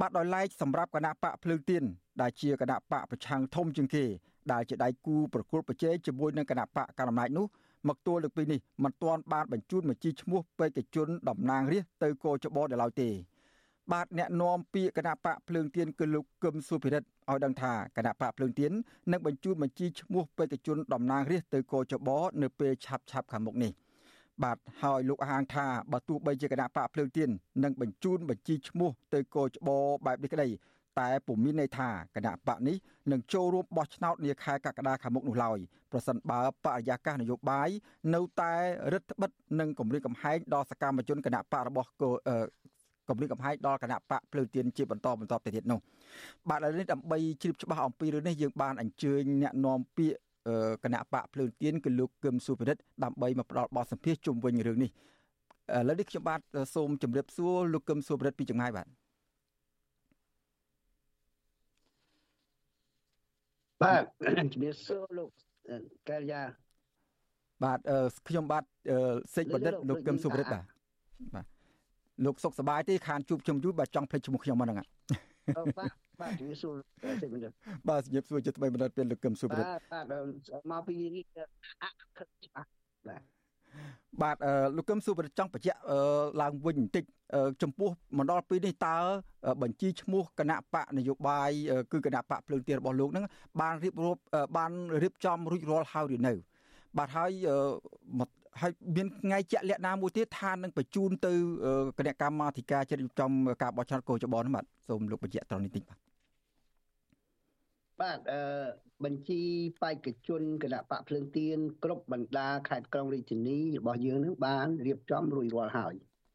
[0.00, 1.82] បាទដោយឡែកសម្រាប់គណៈបកភ្លើងទៀន
[2.20, 4.04] ដែលជាគណៈបកប្រឆាំងធំជាងគេ
[4.52, 7.46] ដែលជាដៃគូប្រកួតប្រជែងជាមួយនឹងគណៈបកកណ្ដាលអំណាចនោះ
[7.88, 13.10] មកទួលលើកពីនេះមិនទាន់បានបញ្ជូនបញ្ជីឈ្មោះបេក្ខជនតំណាងរាស្ត្រទៅកោចបដល់ឡើយទេ
[13.92, 18.72] បាទអ្នកនាំពាក្យគណៈបកភ្លើងទៀនគឺលោកកឹមសុភិរិទ្ធឲ្យដឹងថាគណៈបកភ្លើងទៀន
[19.12, 22.08] នឹងបញ្ជូនបញ្ជីឈ្មោះបេក្ខជនតំណាងរាស្ត្រទៅកោចប
[22.42, 23.72] នៅពេលឆាប់ឆាប់ខាងមុខនេះ
[24.42, 27.28] បាទហើយលោកអាងថាបើទោះបីជាគណៈបកភ្លើងទៀន
[27.64, 29.70] នឹងបញ្ជូនបញ្ជីឈ្មោះទៅកោចប
[30.06, 30.48] បែបនេះក្តី
[30.98, 32.76] តែពុំមានន័យថាគណៈបកនេះ
[33.12, 35.58] នឹងចូលរួមបោះឆ្នោតនាខែកក្កដាខាងមុខនោះឡើយ
[35.92, 37.68] ប្រសិនបើបរិយាកាសនយោបាយ
[38.14, 38.54] នៅតែ
[38.92, 41.88] រឹតបន្តឹងនិងគម្រាមកំហែងដល់សកម្មជនគណៈបករបស់
[43.08, 45.80] គម្រាមកំហែងដល់គណៈបកភ្លើងទៀនជាបន្តបន្តទៅទៀតនោះ
[46.48, 50.16] បាទឥឡូវនេះដើម្បីជ្រាបច្បាស់អំពីរឿងនេះយើងបានអញ្ជើញអ្នកនាំពាក្យ
[50.84, 54.92] គណៈបកភ្លើងទៀនគឺលោកគឹមសុភិរិទ្ធដើម្បីមកផ្ដល់បទសម្ភាសន៍ជុំវិញរឿងនេះឥ
[55.88, 56.40] ឡូវនេះខ្ញុំបាទ
[56.74, 58.86] សូមជម្រាបសួរលោកគឹមសុភិរិទ្ធពីចម្ងាយបាទ
[63.82, 64.02] បាទ
[64.54, 65.30] ជំរាបសួរលោក
[66.08, 66.42] កែលយ៉ា
[67.64, 67.78] បាទ
[68.28, 68.64] ខ្ញុំបាទ
[69.34, 70.64] សេចបណ្ឌិតលោកកឹមសុរិទ្ធបាទ
[71.34, 71.46] បាទ
[72.24, 76.74] លោកសុខសប្បាយទេខានជួបខ្ញុំយូរបាទចង់ភ្លេចឈ្មោះខ្ញុំហ្នឹងបាទបាទជំរាបសួរ
[77.20, 77.52] សេចបណ្ឌិត
[77.88, 80.94] បាទជំរាបសួរជាថ្មីបណ្ឌិតពេលលោកកឹមសុរិទ្ធបាទបាទមកពី
[81.82, 81.84] អ
[82.16, 82.68] ខិតច្បាស់
[83.08, 83.22] បាទ
[84.22, 84.36] បាទ
[84.76, 85.78] លោកកឹមសុរិទ្ធចង់បញ្ជាក់
[86.40, 87.04] ឡើងវិញបន្តិច
[87.62, 88.96] ចំពោះមណ្ឌលពីរនេះតើ
[89.62, 91.50] បញ្ជីឈ្មោះគណៈបកនយោបាយ
[91.92, 93.26] គឺគណៈបកភ្លើងទៀនរបស់លោកហ្នឹង
[93.60, 94.20] បានរៀបរាប់
[94.56, 96.32] បានរៀបចំរួចរាល់ហើយឬនៅ
[96.98, 97.30] បាទហើយ
[98.60, 101.32] ហើយមានថ្ងៃជាក់លាក់ណាមួយទៀតថានឹងបញ្ជូនទៅ
[101.98, 103.30] គណៈកម្មាធិការជ្រៀបចំ
[103.62, 105.98] ការបោះឆ្នោតកោចបនោះបាទសូមលោកបញ្ជាក់ត្រង់នេះតិចបាទ
[108.02, 108.40] បាទអឺ
[109.04, 109.42] បញ្ជី
[109.82, 115.94] បេក្ខជនគណៈបកភ្លើងទៀនគ្រប់បណ្ដាខេត្តក្រុងរាជធានីរបស់យើងនឹងបានរៀបចំរួចរាល់ហើយ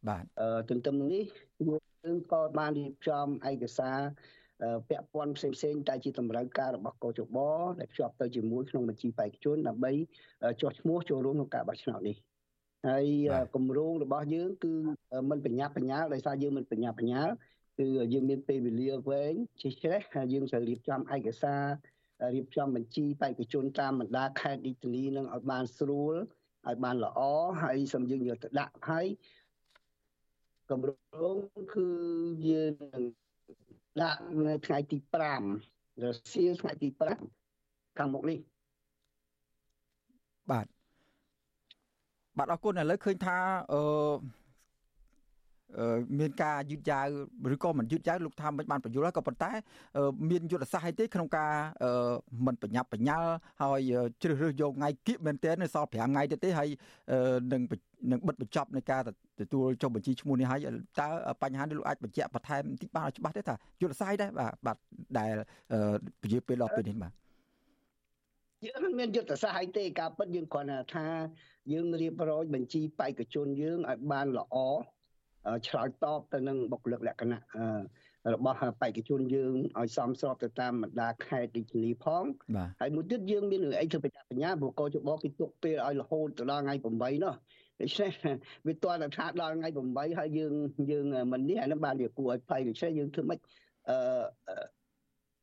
[0.10, 1.24] បាទអឺទន្ទឹមនេះ
[1.68, 4.00] យើងក៏បានរៀបចំឯកសារ
[4.90, 7.38] ពាក់ព័ន្ធផ្សេងផ្សេងតែជាតម្រូវការរបស់កោជប
[7.80, 9.92] ដែលភ្ជាប់ទៅជាមួយក្នុងបញ្ជីបេក្ខជនដើម្បី
[10.62, 12.18] ចុះឈ្មោះចូលរួមក្នុងការបោះឆ្នោតនេះ
[12.88, 13.06] ហើយ
[13.56, 14.74] គម្រោងរបស់យើងគឺ
[15.30, 17.30] មិនបញ្ញាបញ្ញាលដោយសារយើងមិនបញ្ញាបញ្ញាល
[17.78, 20.02] គឺយើងមានពេលវេលាវែងជាច្រេះ
[20.34, 21.66] យើងត្រូវរៀបចំឯកសារ
[22.36, 26.16] រៀបចំបញ្ជីបេក្ខជនតាមបណ្ដាខេត្តឌីតានីនឹងឲ្យបានស្រួល
[26.68, 27.20] ឲ្យបានល្អ
[27.62, 29.08] ហើយសូមយើងយកទៅដាក់ហើយ
[30.70, 30.92] កម្រ
[31.34, 31.38] ង
[31.74, 31.88] គឺ
[32.50, 33.04] យើងនឹង
[34.02, 34.98] ដាក់នៅថ្ងៃទី
[35.52, 36.90] 5រសៀលថ្ងៃទី
[37.44, 38.40] 5ខាងមុខនេះ
[40.52, 40.66] បាទ
[42.38, 43.38] បាទអរគុណឥឡូវឃើញថា
[43.74, 43.82] អឺ
[46.20, 47.06] មានការយឺតយ៉ាវ
[47.54, 49.52] ឬក៏មិនយឺតយ៉ាវលោកថាមិនបានបញ្យល់ហើយក៏ប៉ុន្តែ
[50.30, 51.52] មានយុទ្ធសាស្ត្រអីទេក្នុងការ
[52.46, 53.30] មិនបញ្ញាប់បញ្ញាល់
[53.62, 53.80] ហើយ
[54.22, 56.70] ជ្រើសរើសយកថ្ងៃគៀកមែនទែននៅសល់5ថ្ងៃទៀតទេហើយ
[57.54, 57.62] នឹង
[58.12, 59.02] នឹងបិទបញ្ចប់នៃការ
[59.40, 60.60] ទទួលចុះបញ្ជីឈ្មោះនេះហើយ
[61.00, 61.08] តើ
[61.42, 64.78] បញ្ហានេះលោកអាចបញ្ជាក់បន្ថែមបន្តិចបានឲ្យច្បាស់ទេថាយុទ្ធសាស្ត្រដែរបាទបាទ
[65.20, 65.34] ដែល
[66.22, 67.12] ពជាពេលដល់ពេលនេះបាទ
[68.66, 71.06] យើងមិនមានយុទ្ធសាស្ត្រអីទេការពិតយើងគ្រាន់តែថា
[71.72, 74.56] យើងរៀបរយបញ្ជីបេក្ខជនយើងឲ្យបានល្អ
[75.68, 77.40] ឆ្លើយតបទៅនឹងបុគ្គលិកលក្ខណៈ
[78.34, 82.24] របស់បេក្ខជនយើងឲ្យសមស្របទៅតាមបណ្ដាខេត្តដូចនេះផង
[82.82, 87.34] ហើយមួយទៀតយើងមានរឿងអីធ្វើបញ្ញាបញ្ញាព្រោះកោជបគេទុកពេលឲ្យរហូតទៅដល់ថ្ងៃ8នោះ
[87.82, 88.12] ដូច្នេះ
[88.68, 90.54] វាទាល់តែថាដល់ថ្ងៃ8ហើយយើង
[90.92, 93.40] យើងមិននេះអានឹងបានវាគួរឲ្យភ័យដូច្នេះយើងធ្វើម៉េច
[93.90, 93.98] អឺ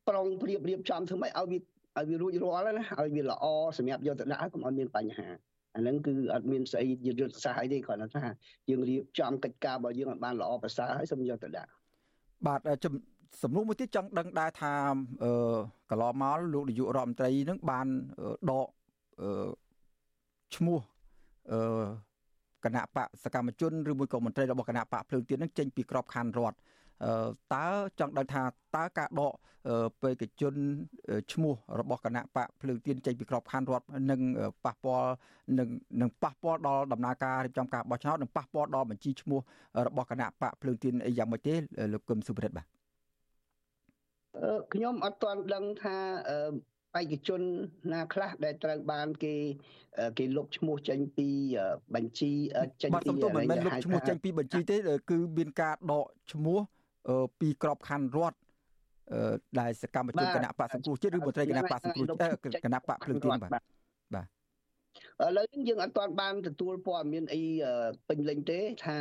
[0.08, 3.44] ប្រុងព្រៀបរៀបចំធ្វើម៉េចឲ្យវាឲ្យវារួចរាល់ណាឲ្យវាល្អ
[3.78, 5.28] សម្រាប់យកទៅដាក់កុំឲ្យមានបញ្ហា
[5.78, 8.24] អាហ្នឹងគឺអត់មានស្អីយុទ្ធសាស្ត្រអីទេគ្រាន់តែថា
[8.68, 11.70] យើងរៀបចំកិច្ចការរបស់យើងឲ្យបានល្អប្រសើរហើយសូមយកទៅដាក់
[12.46, 12.86] បាទ
[13.42, 14.72] សំណួរមួយទៀតចង់ដឹងដែរថា
[15.24, 15.32] អឺ
[15.90, 17.86] កន្លងមកលោកនាយករដ្ឋមន្ត្រីនឹងបាន
[18.50, 18.66] ដក
[19.20, 19.48] អឺ
[20.54, 20.78] ឈ្មោះ
[21.52, 21.60] អឺ
[22.64, 26.58] គណៈបកសកម្មជនឬមួយក៏មន្ត្រីរបស់គណៈបកភ្លើងទៀននឹងចេញពីក្របខ័ណ្ឌរដ្ឋ
[27.54, 27.66] តើ
[27.98, 28.42] ចង់ដឹងថា
[28.76, 29.34] តើការដក
[30.02, 30.54] បេក្ខជន
[31.32, 34.20] ឈ្មោះរបស់គណៈបកភ្លើងទៀនចេញពីក្របខ័ណ្ឌរដ្ឋនឹង
[34.64, 35.10] ប៉ះពាល់
[35.58, 35.68] នឹង
[36.00, 39.40] នឹងប៉ះពាល់ដល់ដំណើរការរៀបចំការបោះឆ្នោតនិងប៉ះពាល់ដល់បញ្ជីឈ្មោះ
[39.86, 41.54] របស់គណៈបកភ្លើងទៀនអីយ៉ាងម៉េចទេ
[41.92, 42.66] លោកកឹមសុភរិទ្ធបាទ
[44.72, 45.96] ខ្ញុំអត់ទាន់ដឹងថា
[46.94, 47.40] បេក្ខជន
[47.92, 49.34] ណាខ្លះដែលត្រូវបានគេ
[50.18, 51.28] គេលុបឈ្មោះចេញពី
[51.94, 52.30] បញ្ជី
[52.82, 54.76] ចេញពីបាទសំទោសមិនមែនលុបឈ្មោះចេញពីបញ្ជីទេ
[55.10, 56.58] គឺមានការដកឈ្មោះ
[57.40, 58.38] ពីក្របខ័ណ្ឌរដ្ឋ
[59.60, 62.06] ដែលសកម្មជនគណៈបកសង្គ្រោះជាតិឬមន្ត្រីគណៈបកសង្គ្រោះ
[62.64, 64.26] គណៈបកភ្លើងទៀនបាទបាទ
[65.24, 67.42] ឥឡូវនេះយើងអត់ទាន់បានទទួលព័ត៌មានអី
[68.08, 68.96] ពេញលេញទេថា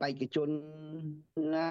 [0.00, 0.48] បេក្ខជន
[1.54, 1.66] ណា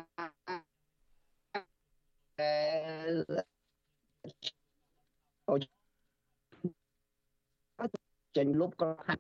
[8.38, 9.19] ចេញលុបក្រប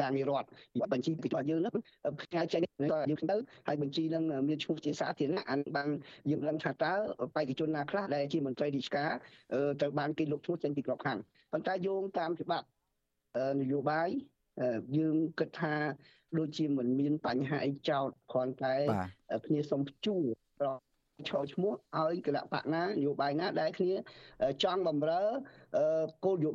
[0.00, 0.46] ខ័ណ្ឌពីអានិរដ្ឋ
[0.92, 1.74] បញ្ជីពីរបស់យើងហ្នឹង
[2.20, 5.88] ផ្ញើចេញទៅយើងទៅហើយបញ្ជីនឹងមានឈ្មោះជាសាធារណៈអានបាន
[6.30, 6.92] យើងដឹងថាតើ
[7.36, 9.10] បេក្ខជនណាខ្លះដែលជាមន្ត្រីរាជការ
[9.80, 12.66] ត្រូវបានគេលុបឈ្មោះចេញពីក្របខ័ណ្ឌប៉ុន្តែយោងតាមច្បាប់
[13.60, 14.08] នយោបាយ
[14.98, 15.74] យើងគិតថា
[16.38, 18.74] ដូចជាមិនមានបញ្ហាអីចោតគ្រាន់តែ
[19.46, 20.16] គ្នាសុំជួ
[21.28, 23.92] ឈរឈ្មោះឲ្យគណៈបកណានយោបាយណាដែលគ្នា
[24.62, 25.22] ចង់បំរើ
[26.24, 26.50] គោលយោ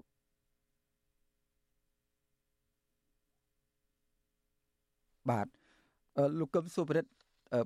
[5.29, 5.47] បាទ
[6.39, 7.09] លោកកឹមសុភរិទ្ធ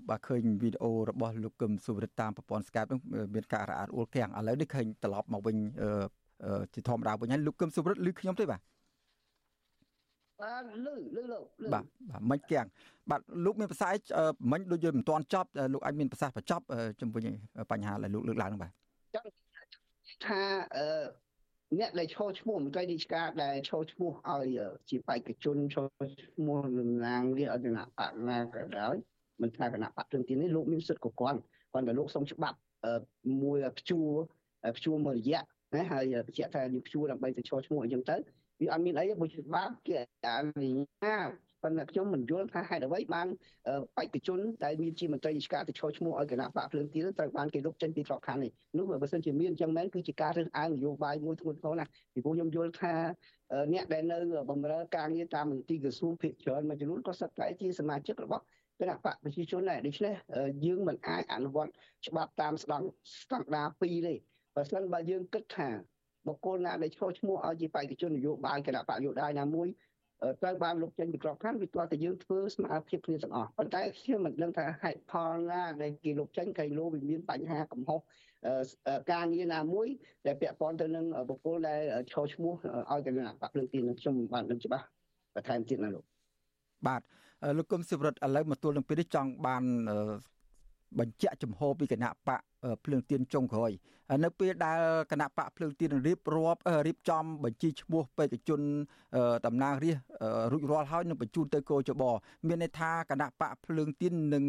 [0.10, 3.00] បាទឃើញវីដេអូរបស់លោកកឹមសុភរិទ្ធតាមប្រព័ន្ធ Skype នោះ
[3.36, 5.56] មានការរអាក់រអួលខ្លាំងឥឡូវនេះឃើញត្រឡប់មកវិញ
[6.74, 8.62] ជាធម្មតាវិញហើយលោកកឹមសុភរិទ្ធឮខ្ញុំទេបាទ
[10.42, 12.66] បាទលឺលឺលោកបាទបាទមិនគៀង
[13.10, 14.00] បាទលោកមានប្រសាសន៍
[14.52, 16.66] មិញដូចយើងមិនទាន់ចប់លោកអាចមានប្រសាសន៍បញ្ចប់
[17.02, 17.24] ជំវិញ
[17.72, 18.72] បញ្ហាដែលលោកលើកឡើងនោះបាទ
[19.16, 19.30] ចង់
[20.26, 20.42] ថា
[20.78, 20.88] អឺ
[21.80, 24.60] អ្នកដែលឈរឈ្មោះមន្ត្រីរាជការដែលឈរឈ្មោះឲ្យ
[24.90, 25.88] ជាបេក្ខជនឈរ
[26.24, 28.96] ឈ្មោះតំណាងរាជអធិណាបកណាក៏ដោយ
[29.42, 31.40] មិនថាគណៈបកព្រឹងទីនេះលោកមានសិទ្ធិគ្រប់គ្រាន់
[31.74, 32.58] គាត់តែលោកសុំច្បាប់
[33.42, 34.12] មួយព្យួរ
[34.78, 35.42] ព្យួរមួយរយៈ
[35.76, 38.16] ណាហើយបញ្ជាក់ថាយើងព្យួរដើម្បីទៅឈរឈ្មោះអញ្ចឹងទៅ
[38.62, 40.30] វាអត់មានអីបើច្បាប់គេអ
[40.62, 41.30] នុញ្ញាត
[41.64, 43.28] ប៉ុន្តែខ្ញុំមិនយល់ថាហេតុអ្វីបាន
[43.98, 52.94] បេក្ខជនដែលមានជាមន្ត្រីរាជការទៅឈរឈ្មោះឲ្យគណៈបកភ្លើងទៀនត្រូវបានគេលុបចេញពីក្របខ័ណ្ឌនេះនោះបើសិនជាមានអញ្ចឹងមែនគឺជាការរើសអើងនយោបាយមួយធ្ងន់ធ្ងរណាស់ពីព្រោះខ្ញុំយល់ថា
[53.74, 54.18] អ្នកដែលនៅ
[54.50, 58.44] បម្រើការងារតាមមន្ទីរក្រសួងភិកច្រើនមួយចំនួនក៏សិតតែជាសមាជិករបស់
[58.80, 60.14] គណៈបកប្រជាជនដែរដូច្នេះ
[60.66, 61.72] យើងមិនអាចអនុវត្ត
[62.08, 62.86] ច្បាប់តាមស្តង់
[63.22, 64.14] ស្តង់ដារ2ទេ
[64.56, 65.70] បើសិនបើយើងគិតថា
[66.28, 69.68] បុគ្គលណាដែលឈរឈ្មោះឲ្យជាបេក្ខជននយោបាយគណៈបកយោបាយណាមួយ
[70.42, 78.00] ត្រូវបានលុបចេញពីក្របខ័ណ្ឌវាទាល់តែយើងធ្វើស្មារតីគ្នាទាំងអស់ប៉ុន្តែខ្ញុំមិនដឹងថាហេតុផលណាដែលគេលុបចេញកៃលោវាមានបញ្ហាកំហុស
[79.12, 79.88] ការងារណាមួយ
[80.26, 81.80] ដែលពាក់ព័ន្ធទៅនឹងបុគ្គលដែល
[82.12, 82.54] ឈរឈ្មោះ
[82.92, 84.86] ឲ្យគណៈបកភ្លើងទីនឹងខ្ញុំបានដឹងច្បាស់
[85.36, 86.04] បន្ថែមទៀតណាលោក
[86.88, 87.02] បាទ
[87.58, 89.64] លោកគុំសិវរិទ្ធឥឡូវមកទល់នឹងពេលនេះចង់បាន
[91.00, 92.42] បញ្ជាក់ចំហពីគណៈបក
[92.84, 93.72] ភ្លើងទៀនចុងក្រោយ
[94.24, 94.80] នៅពេលដែល
[95.12, 98.62] គណៈបកភ្លើងទៀនរៀបរាប់រៀបចំបញ្ជីឈ្មោះបេក្ខជន
[99.46, 102.04] តំណាងរាស្ត្ររួចរាល់ហើយនឹងបញ្ជូនទៅគោចប
[102.48, 104.44] មានន័យថាគណៈបកភ្លើងទៀននឹង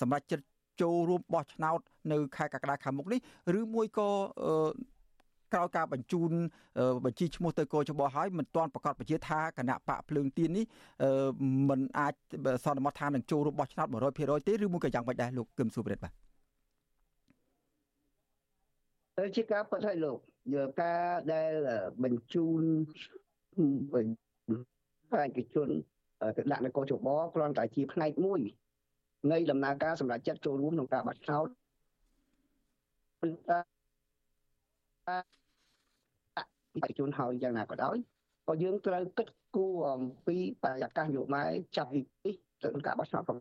[0.00, 0.44] សម្រាប់ចិត្ត
[0.82, 1.80] ចូលរួមបោះឆ្នោត
[2.12, 3.20] នៅខែកក្កដាខាងមុខនេះ
[3.58, 4.08] ឬមួយក៏
[5.54, 6.30] ក្រោយការបញ្ជូន
[7.04, 10.64] បញ្ជីឈ្មោះទៅកោចបោះហើយមិនទាន់ប្រកាសបញ្ជាថាគណៈបកភ្លើងទៀននេះ
[11.70, 12.14] មិនអាច
[12.64, 16.23] សន្មតថានឹងចូលរួមបោះឆ្នោត100%ទេឬមួយក៏យ៉ាងម៉េចដែរលោកគឹមសុរិទ្ធបាទ
[19.18, 20.18] ទៅជាការពិតឲ្យលោក
[20.54, 21.52] យកការដែល
[22.04, 22.62] បញ្ជូន
[25.10, 25.68] ប្រជាជន
[26.36, 28.40] ទៅដាក់នៅកោចបគ្រាន់តែជាផ្នែកមួយ
[29.32, 31.48] នៃដំណើរការសម្រាប់ចាត់ចូលរួមក្នុងការបោះឆ្នោត
[33.20, 37.96] ប្រជាជនហើយយ៉ាងណាក៏ដោយ
[38.46, 43.38] ក៏យើងត្រូវគិតគូរអំពីបរិយាកាសនយោបាយចាប់ពីនេះទៅការបោះឆ្នោតផង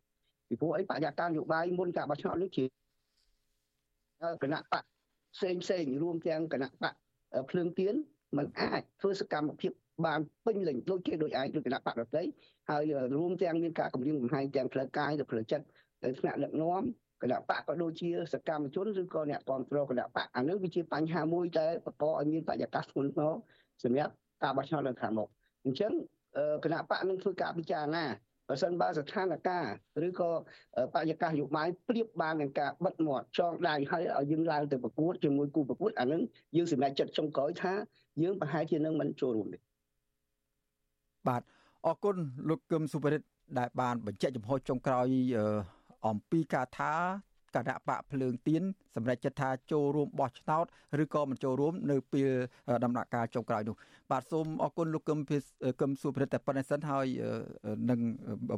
[0.48, 2.66] ពីព្រោះអីបរិយាកាសនយោបាយមុនការបោះឆ្នោតនេះជា
[4.44, 4.84] គណៈបក
[5.36, 6.93] ផ្សេងផ្សេងរួមទាំងគណៈបក
[7.50, 7.96] ភ្លើងទៀន
[8.38, 9.72] มันអាចធ្វើសកម្មភាព
[10.06, 12.24] បានពេញលេញដូចជាដូចឯងដូចគណៈបកដទៃ
[12.69, 12.84] ហើយ
[13.15, 15.65] រួមទាំងមានការគម្រាមកំហែងទាំងផ្លូវកាយនិងផ្លូវចិត្ត
[16.04, 16.84] ទៅថ្នាក់ដឹកនាំ
[17.24, 23.34] គណៈបកក៏ដូចជាសកម្មជនឬក៏អ្នកគ្រប់គ្រងគណៈបកអានេះវាជាបញ្ហាមួយដែលបង្កឲ្យមានបរិយាកាសធ្ងន់ធ្ងរ
[23.84, 25.30] សម្រាប់ការបោះឆ្នោតនៅខាងមុខ
[25.65, 25.91] អញ្ចឹង
[26.63, 28.06] គណៈបកនឹងធ្វើការពិចារណា
[28.54, 29.60] បើសិនបើស្ថានភា
[29.96, 30.30] ពឬក៏
[30.94, 36.22] បរិយាកាសយោបាយប្រៀបបាននឹងការបិទមាត់ចងដៃឲ្យឲ្យយើងឡើងទៅប្រកួតជាមួយគូប្រកួតអានឹង
[36.56, 37.74] យើងសម្រេចចិត្តចុងក្រោយថា
[38.24, 39.58] យើងប្រហែលជានឹងមិនចូលរួមទេ
[41.28, 41.42] បាទ
[41.86, 42.16] អរគុណ
[42.50, 43.28] លោកកឹមសុភរិទ្ធ
[43.60, 45.08] ដែលបានបញ្ជាក់ចំហចុងក្រោយ
[46.08, 46.94] អំពីការថា
[47.56, 48.63] គណៈបកភ្លើងទៀន
[48.96, 50.66] សម្រាប់ចិត្តថាចូលរួមបោះឆ្នោត
[51.04, 52.30] ឬក៏មិនចូលរួមនៅពេល
[52.84, 53.76] ដំណាក់កាលចុងក្រោយនោះ
[54.12, 55.20] បាទសូមអរគុណលោកកឹម
[55.82, 57.06] កឹមសុប្រិតតែប៉ុណ្្នេះសិនហើយ
[57.89, 58.00] នឹង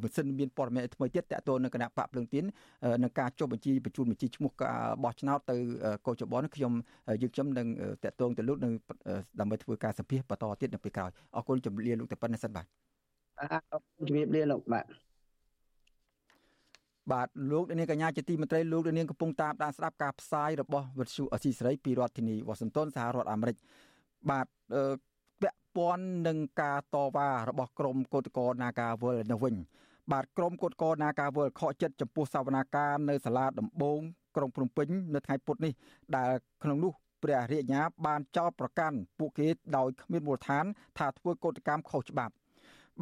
[0.04, 2.44] បើសិនមានព័ត៌មានថ្មីទៀតតទៅនឹងគណៈបកភ្លើងទៀន
[3.04, 5.56] នឹងការចុះបញ្ជីបញ្ជូនបញ្ជីឈ្មោះការបោះឆ្នោតទៅ
[6.06, 6.74] កោចបនេះខ្ញុំ
[7.22, 7.68] យើងខ្ញុំនឹង
[8.04, 8.74] តទៅទៅលោកនឹង
[9.40, 12.66] ដើម្បីធ្វើការសម្ភាសបន្តទៀតនៅពេលក្រោយអរគុណជំរាបលោកតែប៉ុណ្្នេះសិនបាទ
[13.40, 14.86] អរគុណជំរាបលាលោកបាទ
[17.12, 23.56] បាទលោកនាងកញ្ញាជាទីមេត្រីលោកនាងកំពុងតាមដានស្ដាប់ការផ្សាយរបស់វិទ្យុអស៊ីសេរីពីរដ្ឋធានីវ៉ាស៊ីនតោនសហរដ្ឋអាមេរិក
[24.30, 24.48] បាទ
[25.42, 29.56] ពាក់ព័ន្ធនឹងការតវ៉ារបស់ក្រមកោតក្រ Nagawal នៅវិញ
[30.12, 34.00] បាទក្រមកោតក្រ Nagawal ខកចិត្តចំពោះសវនាការនៅសាលាដំបង
[34.36, 35.74] ក្រុងភ្នំពេញនៅថ្ងៃពុធនេះ
[36.16, 36.32] ដែល
[36.64, 40.66] ក្នុងនោះព្រះរាជអាជ្ញាបានចោទប្រកាន់ពួកគេដោយគ្មានមូលដ្ឋាន
[40.98, 42.34] ថាធ្វើកោតកម្មខុសច្បាប់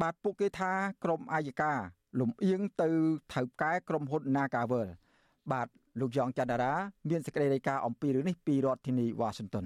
[0.00, 0.72] បាទពួកគេថា
[1.04, 1.72] ក្រមអាយកា
[2.19, 2.89] លំអៀងទៅ
[3.33, 4.87] ថៅកែក្រុមហ៊ុន Nagavel
[5.51, 5.67] បាទ
[5.99, 6.73] លោកយ៉ងច័ន្ទដារា
[7.09, 9.65] មានសេចក្តីរាយការណ៍អំពីរឿងនេះពីរដ្ឋធានី Washington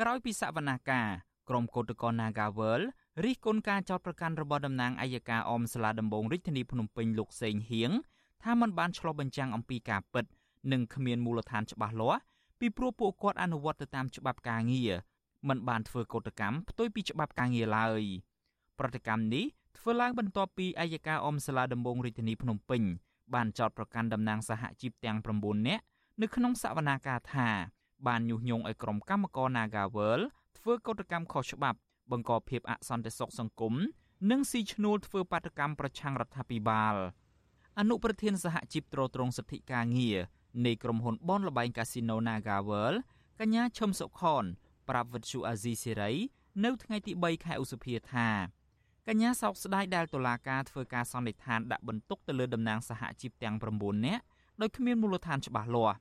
[0.00, 1.08] ក្រោយពីសវនាការ
[1.48, 2.80] ក្រុមកោតក្រ Nagavel
[3.24, 7.90] រិះគន់ការចោទប្រកាន់របស់តំណាងអัยការអមសាលាដំបងរាជធានីភ្នំពេញលោកសេងហៀង
[8.42, 10.24] ថាมันបានឆ្លុះបញ្ចាំងអំពីការពិត
[10.72, 12.20] និងគ្មានមូលដ្ឋានច្បាស់លាស់
[12.60, 14.92] ពីព្រោះពួកគាត់អនុវត្តទៅតាមច្បាប់ការងារ
[15.48, 18.02] មិនបានធ្វើកោតកម្មផ្ទុយពីច្បាប់ការងារឡើយ
[18.78, 19.44] ប្រតិកម្មនេះ
[19.83, 22.81] ធ្វើឡើងបន្ទាប់ពីអัยការអមសាលាដំបងរាជធានីភ្នំពេញ
[23.33, 25.83] បានចោទប្រកាន់តំណាងសហជីពទាំង9នាក់
[26.21, 27.49] នៅក្នុងសវនាការថា
[28.07, 30.21] បានញុះញង់ឲ្យក្រុមកម្មករ Nagawal
[30.57, 31.79] ធ្វើកោតកម្មខុសច្បាប់
[32.11, 33.73] បង្កភាពអសន្តិសុខសង្គម
[34.31, 36.95] និងស៊ីឈ្នួលធ្វើបាតកម្មប្រឆាំងរដ្ឋាភិបាល
[37.79, 40.17] អនុប្រធានសហជីពត្រួតត្រងសិទ្ធិការងារ
[40.65, 42.93] នៃក្រុមហ៊ុនបនលបែងកាស៊ីណូ Nagawal
[43.39, 44.43] កញ្ញាឈឹមសុខន
[44.89, 46.11] ប្រាប់វិទ្យុអាស៊ីសេរី
[46.63, 48.29] នៅថ្ងៃទី3ខែឧសភាថា
[49.07, 54.23] កញ្ញាសោកស្ដាយដែលតុលាការធ្វើការសន្និដ្ឋានដាក់បន្ទុកទៅលើតំណាងសហជីពទាំង9នាក់
[54.61, 55.97] ដោយគ្មានមូលដ្ឋានច្បាស់លាស់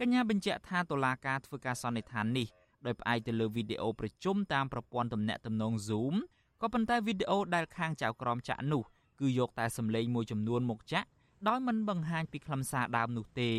[0.00, 2.48] កញ្ញាបញ្ជាក់ថាតុលាការធ្វើការសន្និដ្ឋាននេះ
[2.86, 6.14] ដោយផ្អែកទៅលើវីដេអូប្រជុំតាមប្រព័ន្ធទំនាក់ទំនង Zoom
[6.60, 8.82] ក៏ប៉ុន្តែវីដេអូដែលខាងចៅក្រមចាក់នោះ
[9.20, 11.08] គឺយកតែសម្លេងមួយចំនួនមកចាក់
[11.48, 13.52] ដោយមិនបង្ហាញពីខ្លឹមសារដើមនោះទេ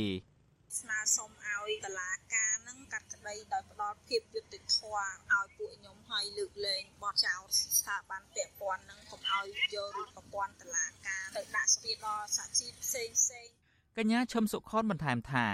[0.79, 2.08] ស្នើសុំឲ្យតឡាការនឹង
[3.29, 13.47] កាត់ក្តីដោយផ្ដល់ភាពយុត្តិធម៌ឲ្យពួកខ្ញុំឲ្យលើកលែងបទចោទស្ថាប័នពាក់ព័ន្ធនឹងកុំឲ្យយករូបប្រព័ន្ធតឡាការទៅដាក់ស្ពានដល់សហជីពផ្សេងផ្សេង
[13.97, 15.45] កញ្ញាឈឹមសុខនបន្ថែមថា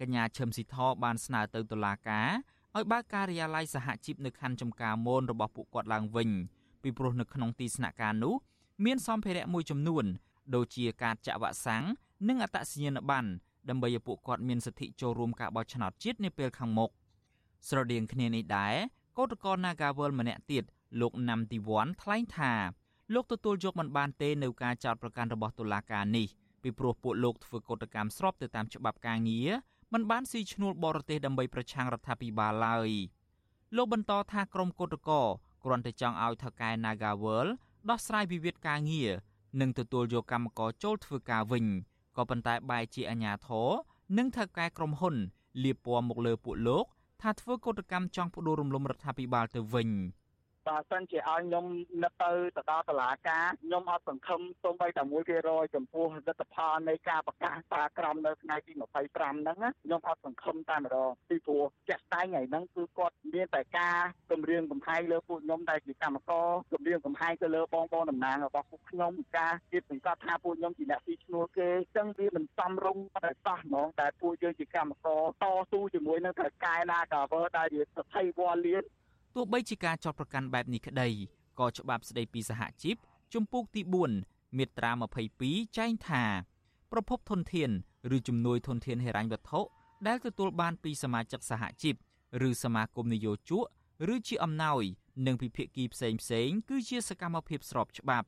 [0.00, 2.28] កញ្ញាឈឹមស៊ីធបានស្នើទៅតុលាការ
[2.76, 6.30] ឲ្យបើកការិយាល័យសហជីពនៅខណ្ឌចំការមនរបស់ពួកគាត់ឡើងវិញ
[6.82, 8.34] ពីព្រោះនៅក្នុងទីស្នាក់ការនោះ
[8.84, 10.04] មានសម្ភារៈមួយចំនួន
[10.54, 11.84] ដូចជាកាតចាក់វ៉ាក់សាំង
[12.28, 13.30] និងអត្តសញ្ញាណប័ណ្ណ
[13.68, 16.90] ដើម្បីឲ្យពួកគាត់មានសិទ្ធិចូលរួមការបោះឆ្នោតជាតិនាពេលខាងមុខ
[17.68, 18.74] ស្រដៀងគ្នានេះដែរ
[19.18, 20.64] កោតក្រ Nagawal ម្នាក់ទៀត
[21.00, 22.52] លោកណាំទីវ័នថ្លែងថា
[23.14, 26.26] លោកទទួលយកមិនបានទេនៅការចោទប្រកាន់របស់តុលាការនេះ
[26.62, 29.50] ពីព្រោះពួកលោកធ្វើកោតកម្មស្របទៅតាមច្បាប់ការងារ
[29.92, 32.90] មិនបានស៊ីឈ្នួលបរទេសដើម្បីប្រឆាំងរដ្ឋាភិបាលឡើយ
[33.76, 35.26] លោកបន្តថាក្រុមកោតក្រ
[35.64, 37.46] គ្រាន់តែចង់ឲ្យថៅកែ Nagawal
[37.90, 39.10] ដោះស្រាយវិវាទការងារ
[39.60, 41.64] និងទទួលយកកម្មករចូលធ្វើការវិញ
[42.16, 43.68] ក៏ប៉ុន្តែបែរជាអាញាធរ
[44.18, 45.16] និងថៅកែក្រុមហ៊ុន
[45.64, 46.86] លៀបពណ៌មកលើពួកលោក
[47.22, 49.88] ថាធ្វើកោតកម្មចង់ផ្ដួលរំលំរដ្ឋាភិបាលទៅវិញ។
[50.68, 51.64] បើសិនជាឲ្យខ្ញុំ
[52.02, 55.02] នឹកទៅទៅដល់តុលាការខ្ញុំអត់សង្ឃឹមសូម្បីតែ
[55.38, 63.98] 1%ចំពោះលទ្ធផលនៃការប្រកាសតាក្រមនៅថ្ងៃទី25ហ្នឹងខ្ញុំអត់សង្ឃឹមតែម្ដងពីព្រោះចាក់ស្ដែងថ្ងៃហ្នឹងគឺគាត់មានតែការ
[64.30, 78.84] គម្រាមកំហែងលើពួកខ្ញុំដែលជាកម្មករគម្រាមកំហែងទៅលើបងប្អូនតំណាងរបស់ពួកខ្ញុំការគៀបសង្កត់ថាពួកខ្ញុំជាអ្នកទីឈ្នួលគេអញ្ចឹងវាមិនសមរម្យតែសោះហ្មងតែពួកយើងជាកម្មករតស៊ូជាមួយនឹងត្រូវកែណាកាវើដែលជាស្ថិវលៀន
[79.35, 81.07] ទោះបីជាការចោទប្រកាន់បែបនេះក្តី
[81.59, 82.95] ក៏ច្បាប់ស្តីពីសហជីព
[83.33, 83.81] ជំពូកទី
[84.19, 84.91] 4មាត្រា
[85.35, 86.23] 22ចែងថា
[86.91, 87.69] ប្រភពធនធាន
[88.15, 89.61] ឬជំនួយធនធានហិរញ្ញវត្ថុ
[90.07, 91.95] ដែលទទួលបានពីសមាជិកសហជីព
[92.47, 93.63] ឬសមាគមនយោជក
[94.13, 94.83] ឬជាអំណោយ
[95.25, 98.27] និងពិភាក្សាផ្សេងផ្សេងគឺជាសកម្មភាពស្របច្បាប់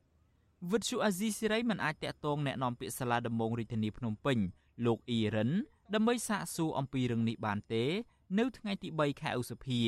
[0.72, 4.38] វិទ្យុអាស៊ីសេរីមិនអាចតាក់ទងแนะនាំពាក្យសាលាដំបងរាជធានីភ្នំពេញ
[4.86, 5.52] លោកអ៊ីរិន
[5.94, 7.84] ដើម្បីសាកសួរអំពីរឿងនេះបានទេ
[8.40, 9.82] នៅថ្ងៃទី3ខែឧសភា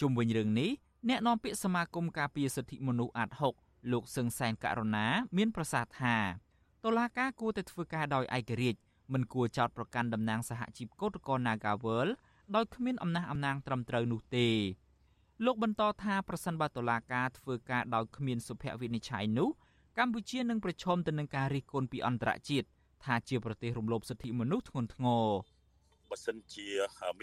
[0.00, 0.70] ជុំវិញរឿងនេះ
[1.08, 5.06] អ្នកនាំពាក្យសមាគមការពារសិទ្ធិមនុស្សអាត់6លោកសឹងសែនករណា
[5.36, 6.16] មានប្រសាសន៍ថា
[6.84, 8.80] តុលាការគួរតែធ្វើការដោយឯករាជ្យ
[9.12, 12.08] មិនគួរចោទប្រកាន់តំណាងសហជីពកោតក្រ Nagawal
[12.54, 14.48] ដោយគ្មានអំណះអំណាងត្រឹមត្រូវនោះទេ
[15.44, 19.48] លោកបន្តថាប្រសិនបើតុលាការធ្វើការដោយគ្មានសុភវិនិច្ឆ័យនោះ
[19.98, 22.66] កម្ពុជានឹងប្រឈមទៅនឹងការរិះគន់ពីអន្តរជាតិ
[23.04, 25.26] ថាជាប្រទេសរំលោភសិទ្ធិមនុស្សធ្ងន់ធ្ងរ
[26.10, 26.68] បើសិនជា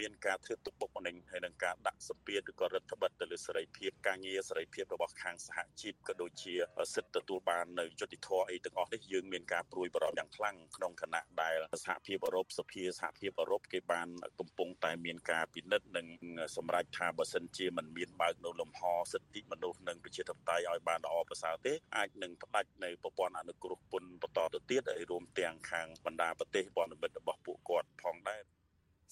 [0.00, 6.54] មានការធ្វើទុកបុកម្នេញហើយនឹងការដាក់សម្ពាធឬក៏រដ្ឋបិទទៅលើសេរីភាពការងារសេរីភាពរបស់ខាងសហជីពក៏ដូចជា
[6.94, 14.08] សិទ្ធិទទួលបាននៅយុត្តិធម៌អីទាំងអស់នេះយើងមានការព្រួយបារម្ភយ៉ាងខ្លាំងក្នុងគណៈដែលសហភាពអឺរ៉ុបសភាសហភាពអឺរ៉ុបគេបាន
[14.40, 16.06] កំពុងតែមានការពិនិត្យនិង
[16.56, 28.42] សម្រេចថាបើសិនជាមិនមានបើកនៅលំហសិទ្ធិមនុស្សនិងប្រជាធិបតេយ្យឲ្យបានល្អប្រសើរទេអាចនឹងផ្ដាច់នៅប្រព័ន្ធអនុគ្រោះពន្ធបន្តទៅទៀតហើយរួមទាំងខាងបណ្ដាប្រទេសបណ្ឌមិត្តរបស់ពួកគាត់ផងដែរ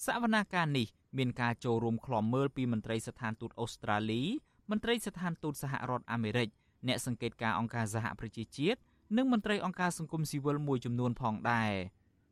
[0.03, 4.23] សវនាការនេះមានការចូលរួមក្លំមើលពីមន្ត្រីស្ថានទូតអូស្ត្រាលី
[4.69, 6.49] មន្ត្រីស្ថានទូតសហរដ្ឋអាមេរិក
[6.87, 8.79] អ្នកសង្កេតការអង្គការសហប្រជាជាតិ
[9.17, 11.71] និងមន្ត្រីអង្គការសង្គមស៊ីវិលមួយចំនួនផងដែរ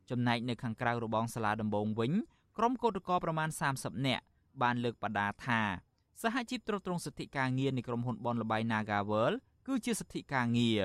[0.10, 2.12] ចំណែកនៅខាងក្រៅរបងសាលាដំបងវិញ
[2.58, 4.24] ក្រុមកោតក្រប្រមាណ30នាក់
[4.62, 5.62] បានលើកបដាថា
[6.22, 9.34] សហជីពត្រួតត្រងសិទ្ធិការងារនៃក្រុមហ៊ុនបនលបៃ Nagavel
[9.68, 10.82] គឺជាសិទ្ធិការងារ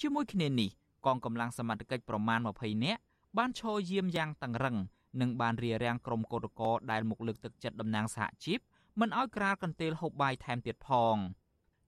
[0.00, 0.70] ជាមួយគ្នានេះ
[1.06, 3.00] កងកម្លាំងសមត្ថកិច្ចប្រមាណ20នាក់
[3.38, 4.76] បានឈរយាមយ៉ាងតឹងរឹង
[5.20, 8.58] និងបានរារាំងក្រុមកោតក្រដែលមកលើកទឹកចិត្តតំណាងសហជីព
[9.00, 11.16] មិនឲ្យក្រាលកន្ទេលហូបបាយថែមទៀតផង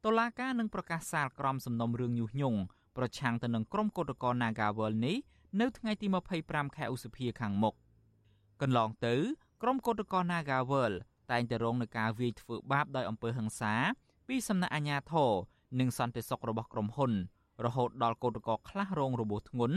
[0.04, 2.60] តុលាការនឹងប្រកាសសាលក្រមសំណុំរឿងញុះញង់
[2.96, 5.16] ប្រឆាំងទៅនឹងក្រុមកោតក្រ Nagawal នេះ
[5.60, 6.06] នៅថ្ងៃទី
[6.40, 7.74] 25ខែឧសភាខាងមុខ
[8.60, 9.14] កន្លងទៅ
[9.62, 10.92] ក្រុមកោតក្រ Nagawal
[11.32, 13.74] តែងតែរងនឹងការវាយធ្វើបាបដោយអំពើហិង្សា
[14.28, 15.30] ពីសំណាក់អាជ្ញាធរ
[15.80, 17.12] និងសន្តិសុខរបស់ក្រុមហ៊ុន
[17.64, 19.76] រហូតដល់កោតក្រខ្លះរងរបួសធ្ងន់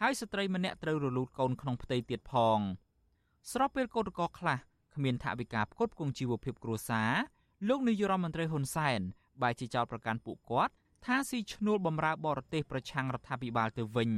[0.00, 2.58] ហើយស្ត្រីម្នាក់ត្រូវរលូតកូនក្នុងផ្ទៃទៀតផង
[3.52, 4.58] ស្របពេលកោតក្រខ្លះ
[4.94, 7.12] គ្មានថវិកាផ្គត់ផ្គង់ជីវភាពគ្រួសារ
[7.68, 9.00] លោកនាយរដ្ឋមន្ត្រីហ៊ុនសែន
[9.42, 10.72] បែរជាចោទប្រកាន់ពួកគាត់
[11.04, 14.10] ថាស៊ីឈ្នួលបំរើបរទេសប្រឆាំងរដ្ឋាភិបាលទៅវិញ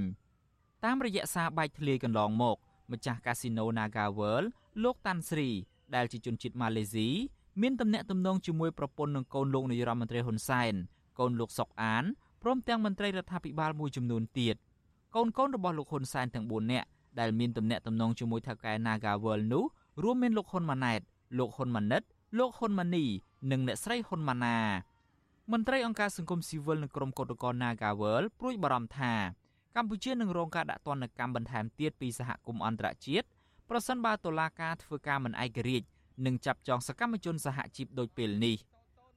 [0.84, 2.56] តាមរយៈសារបែកធ្លាយកន្លងមក
[2.92, 4.46] ម្ចាស់កាស៊ីណូ Naga World
[4.82, 5.48] លោកតាន់ស្រី
[5.94, 7.08] ដែលជាជនជាតិម៉ាឡេស៊ី
[7.62, 10.74] មានទំនាក់ទំនងជាមួយប្រពន្ធនិងកូនលោកនាយរដ្ឋមន្ត្រីហ៊ុនសែន
[11.18, 12.04] កូនលោកសុកអាន
[12.42, 14.56] ព្រមទាំងមន្ត្រីរដ្ឋាភិបាលមួយចំនួនទៀត
[15.14, 16.88] កូនកូនរបស់លោកហ៊ុនសែនទាំង4នាក់
[17.18, 19.64] ដែលមានទំនាក់ទំនងជាមួយថៅកែ Naga World នោះ
[20.02, 21.00] រួមមានលោកហ៊ុនម៉ាណែត
[21.38, 22.02] លោកហ៊ុនម៉ាណិត
[22.38, 23.04] លោកហ៊ុនម៉ាណី
[23.50, 24.58] និងអ្នកស្រីហ៊ុនម៉ាណា
[25.52, 29.12] មន្ត្រីអង្គការសង្គមស៊ីវិលនិងក្រុមកោតក្រ Nagawal ព្រួយបារម្ភថា
[29.76, 33.26] កម្ពុជានឹងរងការដាក់ទណ្ឌកម្មបន្ថែមទៀតពីសហគមន៍អន្តរជាតិ
[33.70, 35.86] ប្រសិនបើតុលាការធ្វើការមិនឯករាជ្យ
[36.26, 38.56] និងចាប់ចងសកម្មជនសហជីពដូចពេលនេះ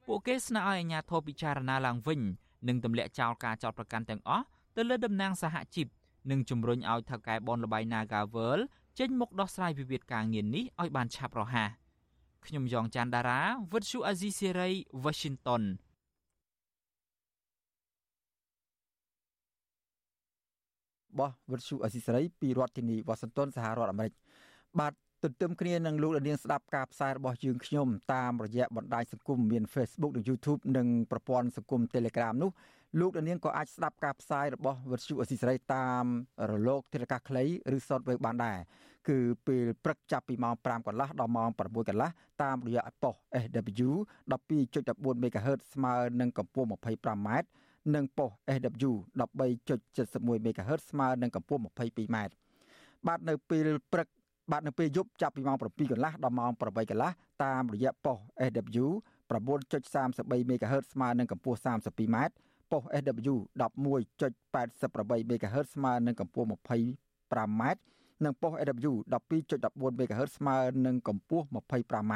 [0.08, 2.22] ពួកគេស្នើឲ្យអាជ្ញាធរពិចារណាឡើងវិញ
[2.68, 5.88] និងទម្លាក់ចោលការចោទប្រកាន់ទាំងអស់ទៅលើតំណាងសហជីព
[6.32, 8.60] និងជំរុញឲ្យថៅកែបនលបៃ Nagawal
[9.00, 11.70] ចេញមុខដោះស្រាយវិវាទការងារនេះឲ្យបានឆាប់រហ័ស
[12.46, 13.42] ខ្ញុំយ៉ងច័ន្ទដារា
[13.74, 14.70] វិទ្យុអាស៊ីសេរី
[15.04, 15.64] Washington
[21.12, 24.14] របស់វិទ្យុអស៊ីសេរីពីរដ្ឋធានីវ៉ាស៊ីនតោនសហរដ្ឋអាមេរិក
[24.80, 32.52] បាទទន្ទឹមគ្នានឹងលោកលានស្ដាប់ការផ្សាយរបស់យើងខ្ញុំតាមរយៈបណ្ដាញសង្គមមាន Facebook និង YouTube និងប្រព័ន្ធសង្គម Telegram នោះ
[33.00, 36.04] លោកលានក៏អាចស្ដាប់ការផ្សាយរបស់វិទ្យុអស៊ីសេរីតាម
[36.52, 37.44] រលកធាតុអាកាសខ្លី
[37.76, 38.58] ឬ Shortwave បានដែរ
[39.10, 42.10] គឺពេលព្រឹកចាប់ពីម៉ោង5កន្លះដល់ម៉ោង6កន្លះ
[42.44, 43.90] តាមរយៈប៉ុស SW
[44.32, 47.30] 12.14 MHz ស្មើនឹងកម្ពស់ 25m
[47.96, 52.18] និងប៉ុស SW 13.71 MHz ស្មើនឹងកម្ពស់ 22m
[53.08, 54.08] បាទនៅពេលព្រឹក
[54.52, 57.12] បាទនៅពេលយប់ចាប់ពីម៉ោង7កន្លះដល់ម៉ោង8កន្លះ
[57.44, 58.18] តាមរយៈប៉ុស
[58.50, 58.88] SW
[59.30, 62.18] 9.33 MHz ស្មើនឹងកម្ពស់ 32m
[62.74, 67.62] ប៉ុស SW 11.88 MHz ស្មើនឹងកម្ពស់ 25m
[68.24, 68.94] និងប៉ុស SW
[69.42, 72.14] 12.14 MHz ស្មើនឹងកម្ពស់ 25m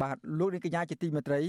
[0.00, 1.40] បាទលោកនាងកញ្ញាជាទីមេត្រី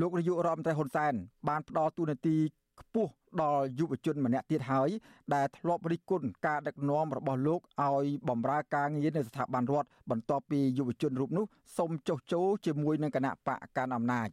[0.00, 1.14] លោកនាយករដ្ឋមន្ត្រីហ៊ុនសែន
[1.48, 2.36] បានផ្ដល់ទូនាទី
[2.80, 3.12] ខ្ពស់
[3.42, 4.88] ដល់យុវជនម្នាក់ទៀតហើយ
[5.34, 11.44] ដែលធ្លាប់រិះគន់ការដឹកនាំរបស់លោកឲ្យបម្រើការងារនៅស្ថាប័នរដ្ឋបន្ទាប់ពីយុវជនរូបនោះ
[11.78, 14.30] សុំចុះចូលជាមួយនឹងគណៈបកកាន់អំណាច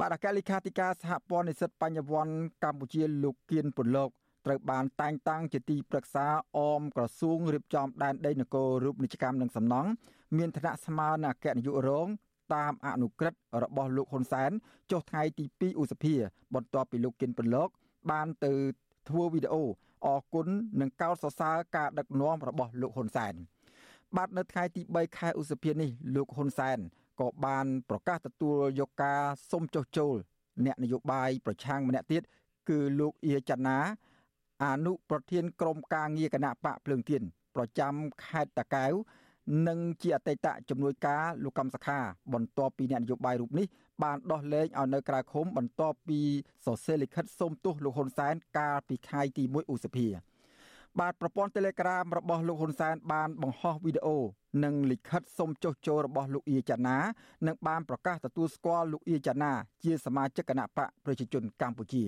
[0.00, 4.10] បាទអគ្គលេខាធិការសហព័ន្ធនិស្សិតបញ្ញវន្តកម្ពុជាលោកគៀនពុនលោក
[4.46, 6.26] ត្រូវបានតែងតាំងជាទីប្រឹក្សា
[6.58, 9.90] អមក្រសួងរៀបចំដែនដីនគររូបនីយកម្មនិងសំណង់
[10.36, 12.08] មានឋានៈស្មើនឹងអគ្គនាយករង
[12.54, 14.50] តាមអនុក្រឹត្យរបស់លោកហ៊ុនសែន
[14.90, 16.14] ចុះថ្ងៃទី2ឧសភា
[16.54, 17.68] បន្ទាប់ពីលោកគិនពន្លក
[18.10, 18.52] បានទៅ
[19.08, 19.64] ធ្វើវីដេអូ
[20.06, 20.48] អគុណ
[20.80, 23.34] និងកោតសរសើរការដឹកនាំរបស់លោកហ៊ុនសែន
[24.16, 26.78] បាទនៅថ្ងៃទី3ខែឧសភានេះលោកហ៊ុនសែន
[27.20, 30.16] ក៏បានប្រកាសទទួលយកការសុំចុះចូល
[30.66, 32.22] អ្នកនយោបាយប្រឆាំងម្នាក់ទៀត
[32.68, 33.78] គឺលោកអៀចនា
[34.64, 37.22] អនុប្រធានក្រុមការងារគណៈបកភ្លើងទៀន
[37.56, 37.94] ប្រចាំ
[38.26, 38.92] ខេត្តតាកែវ
[39.68, 41.98] និងជាអតីតជំនួយការលោកកំសខា
[42.32, 43.66] បន្ទាប់ពីអ្នកនយោបាយរូបនេះ
[44.02, 46.20] បានដោះលែងឲ្យនៅក្រៅឃុំបន្ទាប់ពី
[46.66, 50.06] សរសេរលិខិតសូមទោសលោកហ៊ុនសែនកាលពីខែទី1ឧសភា
[51.00, 54.18] បាទប្រព័ន្ធ Telegram របស់លោកហ៊ុនសែនបានបង្ហោះវីដេអូ
[54.64, 56.98] និងលិខិតសុំចុះចូលរបស់លោកអៀចាណា
[57.46, 59.52] និងបានប្រកាសទទួលស្គាល់លោកអៀចាណា
[59.84, 62.04] ជាសមាជិកគណៈបកប្រជាជនកម្ពុជា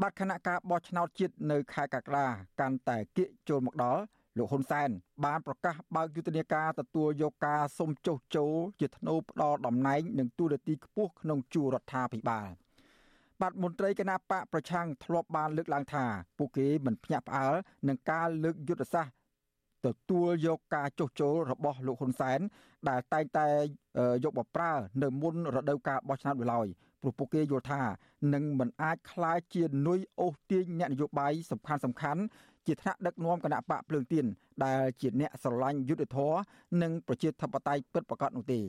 [0.00, 2.26] បាទគណៈការបោះឆ្នោតជាតិនៅខែកក្កដា
[2.60, 4.02] កាន់តែគៀកចូលមកដល់
[4.38, 4.88] លោកហ៊ុនសែន
[5.24, 12.48] បានប្រកាសបើកយុទ្ធនាការទទួលយកការសុំចុះចូលជាធ្នូផ្ដល់តំណែងនិងទូរនទីខ្ពស់ក្នុងជួររដ្ឋាភិបាល
[13.41, 16.05] បាទមន្ត្រីគណៈបកប្រឆាំងធ្លាប់បានលើកឡើងថា
[16.37, 17.53] ពួកគេមិនភ្ញាក់ផ្អើល
[17.87, 19.13] នឹងការលើកយុទ្ធសាស្ត្រ
[19.85, 22.39] ទទួលយកការចុះចូលរបស់លោកហ៊ុនសែន
[22.89, 23.47] ដែលតែងតែ
[24.23, 24.71] យកបប្រើ
[25.03, 26.67] នៅមុនរដូវកាលបោះឆ្នោតឡើយ
[27.01, 27.81] ព្រោះពួកគេយល់ថា
[28.33, 32.21] នឹងមិនអាចคล้ายជានុយអូសទាញអ្នកនយោបាយសំខាន់សំខាន់
[32.67, 34.25] ជាថ្នាក់ដឹកនាំគណៈបកភ្លើងទៀន
[34.63, 36.33] ដែលជាអ្នកស្រឡាញ់យុទ្ធធរ
[36.81, 38.61] និងប្រជាធិបតេយ្យពិតប្រាកដនោះទេ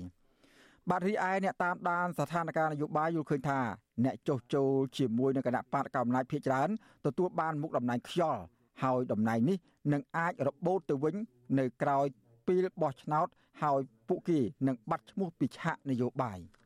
[0.90, 3.60] បាទរីឯអ្នកតាមដានស្ថានភាពនយោបាយយល់ឃើញថា
[4.06, 6.70] អ្នកចុះចូលជាមួយនឹងគណៈបកកណ្ដាលអំណាចភាគច្រើន
[7.06, 8.42] ទទួលបានមុខតំណែងខ្យល់
[8.84, 9.58] ហើយតំណែងនេះ
[9.94, 11.16] នឹងអាចរបូតទៅវិញ
[11.60, 12.06] នៅក្រោយ
[12.48, 13.28] ពេលបោះឆ្នោត
[13.62, 16.40] ហើយពួកគេនឹងបាត់ឈ្មោះពីឆាកនយោបាយ។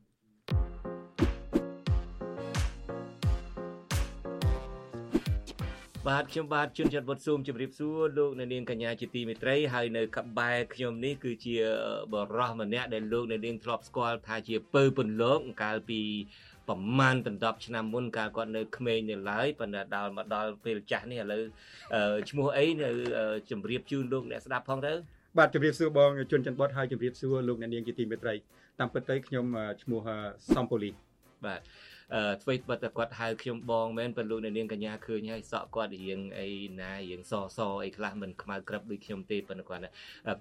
[6.09, 11.55] បាទខ្ញុំបាទជួនច័ន្ទវុតស៊ូមជម្រាបសួរលោកអ្នកនាងកញ្ញាជាទីមេត្រីហើយនៅកបែរខ្ញុំនេះគឺជា
[12.13, 16.01] បរិសម្នាក់ដែលលោកអ្នកនាងធ្លាប់ស្គាល់ថាជាពើពន្លកកាលពី
[16.69, 21.43] ប្រមាណដប់ឆ្នាំមុនកាលគាត់នៅក្មេងនៅឡើយប៉ុន្តែដល់មកដល់ពេលចាស់នេះឥឡូវ
[22.29, 22.89] ឈ្មោះអីនៅ
[23.49, 24.93] ជម្រាបជូនលោកអ្នកស្ដាប់ផងទៅ
[25.37, 28.33] បាទជម្រាបសួរបងជួនច័ន្ទបុតហើយជម្រាបសួរលោកអ្នកនាងជាទីមេត្រី
[28.79, 29.45] តាមពិតទៅខ្ញុំ
[29.83, 30.01] ឈ្មោះ
[30.55, 30.89] សំពូលី
[31.45, 31.59] បាទ
[32.41, 36.47] អ្វីបើតែគាត់ហៅខ្ញុំបងមែនប៉ុន្តែលោកអ្នកនាងកញ្ញាឃើញហើយសក់គាត់រៀងអី
[36.79, 39.83] ណារៀងសសអីខ្លះមិនខ្មៅក្រឹបដូចខ្ញុំទេប៉ុន្តែគាត់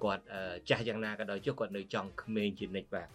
[0.05, 0.23] គាត់
[0.69, 3.07] ចាស់យ៉ាងណាក៏ដោយចុះគាត់នៅចង់ក្មេងជានិច្ចបាទ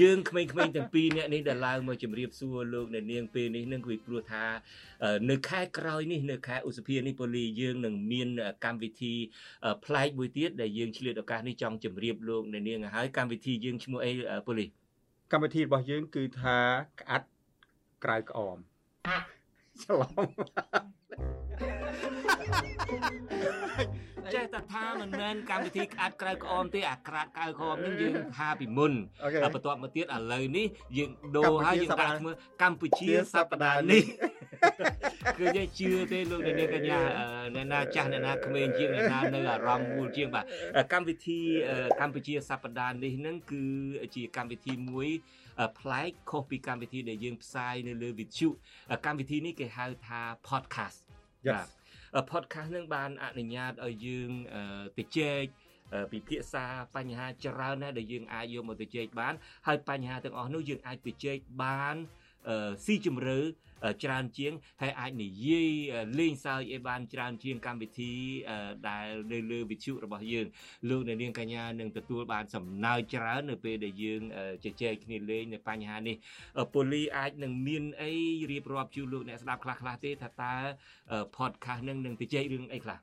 [0.00, 4.44] យើងក្មេងៗទាំងពីរអ្នកនេះដែលឡើងមកជម្រាបសួរលោកអ្នកនាងពេលនេះនឹងគឺព្រោះថា
[5.30, 8.28] នៅខែក្រោយនេះនៅខែឧសភានេះពូលីយើងនឹងមាន
[8.64, 9.14] កម្មវិធី
[9.84, 14.12] ប្លែកមួយទៀតដែលយើងឆ្លៀតឱកាសនេះចង់ជម្រាបលោកអ្នកនាងឲ្យកម្មវិធីយើងឈ្មោះអី
[14.46, 14.66] ពូលី
[15.32, 16.56] កម្មវិធីរបស់យើងគឺថា
[17.00, 17.28] ក្អាត់
[18.04, 18.56] ក្រៅក្អម
[19.82, 20.26] ច្រឡំ
[24.34, 28.92] ចេះតែថាមិនមែនកម្មវិធីក្អាត់ក្រៅក្អមទេអាក្រាត់ក្រៅក្អមនឹងយើងថាពីមុន
[29.54, 34.02] បន្ទាប់មកទៀតឥឡូវនេះយើងដូរហើយយើងដាក់ឈ្មោះកម្ពុជាសប្តាហ៍នេះ
[35.38, 36.98] គឺយើងជឿទេលោកអ្នកនាងកញ្ញា
[37.54, 40.44] អ្នកណាចាស់អ្នកណាក្មេងជាងអ្នកណានៅអារម្មណ៍មូលជាងបាទ
[40.92, 41.40] កម្មវិធី
[42.00, 43.64] កម្ពុជាសប្តាហ៍នេះនឹងគឺ
[44.16, 45.08] ជាកម្មវិធីមួយ
[45.78, 48.48] ប្លែកខុសពីកម្មវិធីដែលយើងផ្សាយនៅលើវិទ្យុ
[49.06, 50.98] កម្មវិធីនេះគេហៅថា podcast
[51.52, 54.30] បាទ podcast នឹងបានអនុញ្ញាតឲ្យយើង
[54.98, 55.44] ទៅជែក
[56.12, 59.34] ពិភាក្សាបញ្ហាច្រើនណាស់ដែលយើងអាចយកមកទៅជែកបាន
[59.66, 61.96] ហើយបញ្ហាទាំងអស់នោះយើងអាចទៅជែកបាន
[62.84, 63.38] ស៊ីជម្រៅ
[64.04, 65.70] ច្រើនជាងហើយអាចនិយាយ
[66.18, 68.12] លេងសើចឲ្យបានច្រើនជាងកម្មវិធី
[68.88, 70.46] ដែលនៅលើវិទ្យុរបស់យើង
[70.88, 74.20] លោកអ្នកនាងកញ្ញានឹងទទួលបានសំណើចច្រើននៅពេលដែលយើង
[74.64, 76.16] ជជែកគ្នាលេងនៅបញ្ហានេះ
[76.74, 78.12] ពូលីអាចនឹងមានអី
[78.50, 80.54] រៀបរាប់ជូនលោកអ្នកស្ដាប់ខ្លះៗទេថាតើ
[81.36, 82.98] podcast នឹងនឹងទៅជែករឿងអីខ្លះ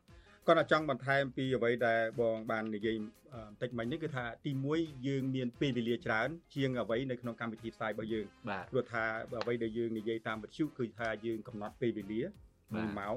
[0.47, 8.25] គាត់ចង់បន្ថែមពីអ្វីដែលបងបាននិយាយបន្តិចមិញនេះគឺថាទី1យើងមានពេលវេលាច្រើន ជាងអ្វីនៅក្នុងកម្មវិធីផ្សាយរបស់យើង
[8.71, 9.03] ព្រោះថា
[9.41, 12.21] អ្វីដែលយើងនិយាយតាមវិទ្យុគឺថាយើងកំណត់ពេលវេលា
[12.59, 13.15] 1ម៉ោង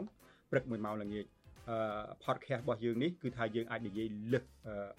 [0.50, 1.26] ព្រឹក1ម៉ោងល្ងាច
[1.70, 1.78] អឺ
[2.24, 4.42] podcast របស់យើងនេះគឺថាយើងអាចនិយាយលឹះ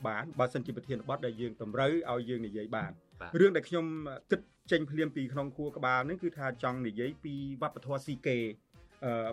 [0.08, 2.92] បានបើសិនជាប្រធានបទដែលយើងតម្រូវឲ្យយើងនិយាយបាន
[3.40, 3.86] រឿងដែលខ្ញុំ
[4.32, 8.38] គិតចេញភ្លាមពីក្នុងខួរក្បាលនេះគឺថាចង់និយាយពីវប្បធម៌ស៊ីកេ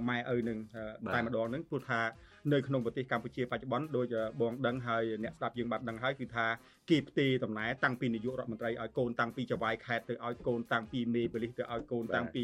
[0.08, 0.58] ម៉ែឪនឹង
[1.14, 2.00] តែម្ដងនឹងព្រោះថា
[2.52, 6.46] នៅក្នុងប្រទេសកម្ពុជាបច្ចុប្បន្នដូចបងដឹងហើយអ្នកស្ដាប់យើងបានដឹងហើយគឺថា
[6.90, 12.42] គេផ្ទេរតំណែងតាំងពីនាយករដ្ឋមន្ត្រីឲ្យកូនតាំងពីចវាយខេត្តទៅឲ្យកូនតាំងពីមេប៉ូលីសទៅឲ្យកូនតាំងពី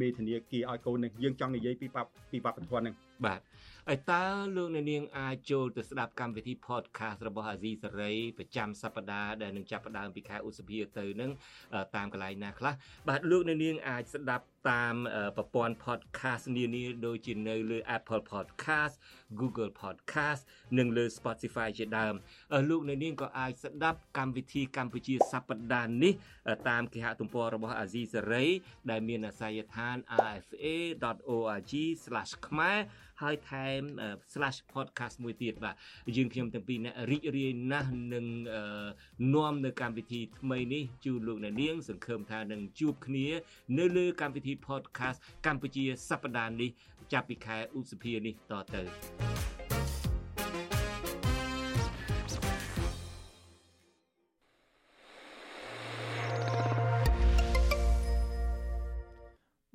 [0.00, 1.86] មេធានាគារឲ្យកូននឹងយើងចង់និយាយពី
[2.30, 2.94] ពីវប្បធម៌នឹង
[3.24, 3.40] បាទ
[3.88, 4.24] ហើយតើ
[4.56, 11.30] លោកអ្នកនាងអាចចូលទៅស្ដាប់កម្មវិធី podcast របស់អាស៊ីសេរីប្រចាំសប្តាហ៍ដែលនឹងចាប់ផ្ដើមពីខែឧសភាទៅនឹង
[11.96, 12.74] តាមកន្លែងណាខ្លះ
[13.08, 14.94] បាទលោកអ្នកនាងអាចស្ដាប់តាម
[15.36, 18.94] ប្រព័ន្ធ podcast នានាដូចជានៅលើ Apple Podcast
[19.40, 20.42] Google Podcast
[20.78, 22.14] និងលើ Spotify ជាដើម
[22.70, 26.14] លោកអ្នកនាងក៏អាចស្ដាប់កម្មវិធីកម្ពុជាសប្តាហ៍នេះ
[26.68, 28.44] តាមគេហទំព័ររបស់អាស៊ីសេរី
[28.90, 29.96] ដែលមានអាសយដ្ឋាន
[30.36, 31.72] rfa.org/
[32.48, 32.78] ខ្មែរ
[33.22, 33.82] ហើយថែម
[34.72, 35.74] /podcast មួយទៀតបាទ
[36.16, 38.26] យើងខ្ញុំទាំងពីរអ្នករីករាយណាស់នឹង
[39.34, 43.26] នាំនៅកម្មវិធីថ្មីនេះជូនលោកអ្នកនាង សង្ឃឹមថានឹងជួបគ្នា
[43.78, 46.70] នៅលើកម្មវិធី podcast កម្ពុជាសប្តាហ៍នេះ
[47.12, 49.55] ចាប់ពីខែឧសភានេះតទៅ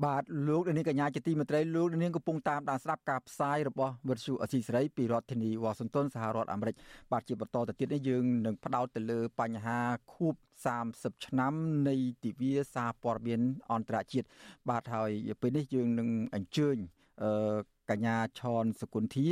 [0.05, 6.75] បាទលោកនាងកញ្ញាជាទីមេត្រីលោកនាងកំពុងតាមដានស្ដាប់ការផ្សាយរបស់វិទ្យុអសីសេរីពីរដ្ឋធានីវ៉ាស៊ីនតោនសហរដ្ឋអាមេរិក
[7.11, 9.79] បាទជាបន្តទៅទៀតនេះយើងនឹងផ្ដោតទៅលើបញ្ហា
[10.13, 10.35] ខួប
[10.79, 11.53] 30ឆ្នាំ
[11.89, 13.41] នៃទិវាសារព័ត៌មាន
[13.71, 14.27] អន្តរជាតិ
[14.69, 16.77] បាទហើយពេលនេះយើងនឹងអញ្ជើញ
[17.23, 17.57] អឺ
[17.89, 19.27] កញ្ញាឆនសគុន្ធា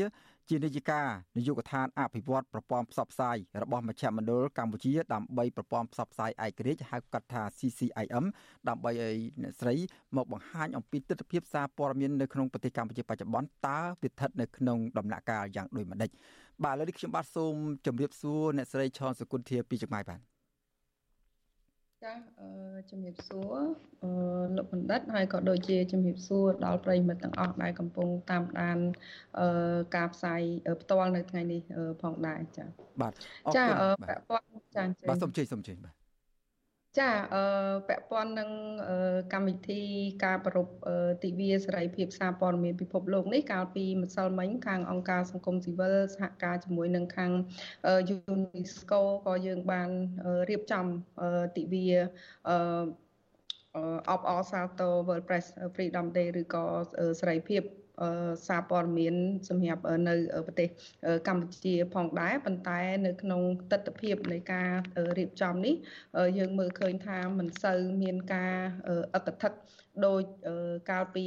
[0.49, 1.01] ជានាយិកា
[1.37, 8.25] នាយកដ្ឋានអភិវឌ្ឍប្រព័ន្ធផ្សព្វផ្សាយរបស់មជ្ឈមណ្ឌលកម្ពុជាដើម្បីប្រព័ន្ធផ្សព្វផ្សាយឯករាជ្យហៅកាត់ថា CCIM
[8.69, 9.75] ដើម្បីឲ្យអ្នកស្រី
[10.15, 16.09] មកបង្ហាញអំពីទស្សនវិជ្ជាសារព័ត៌មាននៅក្នុងប្រទេសកម្ពុជាបច្ចុប្បន្នតើវាស្ថិតនៅក្នុងដំណាក់កាលយ៉ាងដូចម្តេច
[16.63, 20.38] បាទឥឡូវនេះខ្ញុំបាទសូមជម្រាបសួរអ្នកស្រីឆនសុគន្ធាពីចម្ងាយបាទ
[22.03, 22.13] ចា
[22.89, 23.55] ជំរាបសួរ
[24.57, 28.77] លោកបណ្ឌិតហើយក៏ដូចជាជំរាបសួរដល់ប្រិយមិត្តទាំងអស់ដែលកំពុងតាមដាន
[29.95, 30.41] ការផ្សាយ
[30.81, 31.61] ផ្ទាល់នៅថ្ងៃនេះ
[32.01, 32.65] ផងដែរចា
[33.01, 33.13] បាទ
[33.55, 33.65] ចា
[34.07, 35.98] ពាក់ព័ន្ធចាបាទសូមជ័យសូមជ័យបាទ
[36.97, 37.43] ចាអឺ
[37.87, 38.49] ពាក់ព័ន្ធនឹង
[39.33, 39.81] កម្មវិធី
[40.25, 40.67] ការប្រព
[41.23, 47.31] ទិវាសេរីភាពសារព័ត៌មានពិភពលោកនេះកាលពីម្សិលមិញខាងអង្គការសង្គមស៊ីវិលសហការជាមួយនឹងខាង
[48.25, 49.89] UNESCO ក៏យើងបាន
[50.49, 50.85] រៀបចំ
[51.57, 51.85] ទិវា
[52.49, 52.55] អឺ
[54.09, 56.63] អបអរសាទរ World Press Freedom Day ឬក៏
[57.19, 57.61] សេរីភាព
[58.47, 59.15] សារព័ត៌មាន
[59.49, 60.15] សម្រាប់នៅ
[60.47, 60.67] ប្រទេស
[61.27, 63.41] កម្ពុជាផងដែរប៉ុន្តែនៅក្នុង
[63.71, 64.69] ទស្សនវិជ្ជានៃការ
[65.17, 65.75] រៀបចំនេះ
[66.37, 68.55] យើងមើលឃើញថាមិនសូវមានការ
[69.15, 69.51] អកធិក
[70.07, 70.21] ដោយ
[70.89, 71.25] កាលពី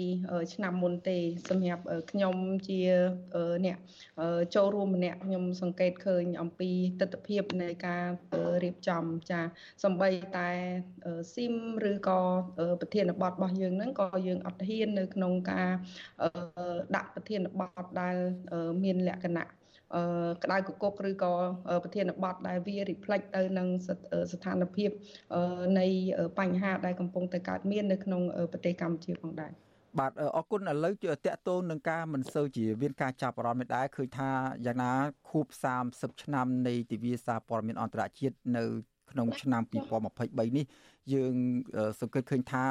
[0.54, 1.18] ឆ្នាំមុនទេ
[1.48, 2.36] សម្រាប់ខ្ញុំ
[2.68, 2.80] ជា
[3.66, 3.78] អ្នក
[4.54, 6.70] ចូលរួមម្នាក់ខ្ញុំសង្កេតឃើញអំពី
[7.00, 8.04] ទស្សនវិជ្ជានៃការ
[8.62, 9.40] រៀបចំចា
[9.84, 10.50] សំបីតែ
[11.34, 11.54] ស៊ីម
[11.90, 12.20] ឬក៏
[12.80, 15.70] ប្រធានបទរបស់យើងហ្នឹងក៏យើងអត់ហ៊ាននៅក្នុងការ
[16.96, 18.16] ដាក់ប្រធានបទដែល
[18.84, 19.61] មានលក្ខណៈ
[20.44, 21.32] ក្តៅកគុកឬក៏
[21.84, 23.68] ប្រធានបទដែលវា reflect ទៅនឹង
[24.32, 24.90] ស្ថានភាព
[25.78, 25.86] នៃ
[26.38, 28.22] បញ្ហាដែលកំពុងតែកើតមាននៅក្នុង
[28.52, 29.52] ប្រទេសកម្ពុជាផងដែរ
[30.00, 34.30] បាទអរគុណឥឡូវតកតូននឹងការមិនសូវជាមានការចាប់អារម្មណ៍នេះដែរឃើញថា
[34.66, 34.92] យ៉ាងណា
[35.28, 35.46] ខួប
[35.84, 38.64] 30ឆ្នាំនៃទិវាសារព័ត៌មានអន្តរជាតិនៅ
[39.10, 40.66] ក្នុងឆ្នាំ2023នេះ
[41.12, 41.34] យើង
[42.00, 42.64] សង្កេតឃើញថា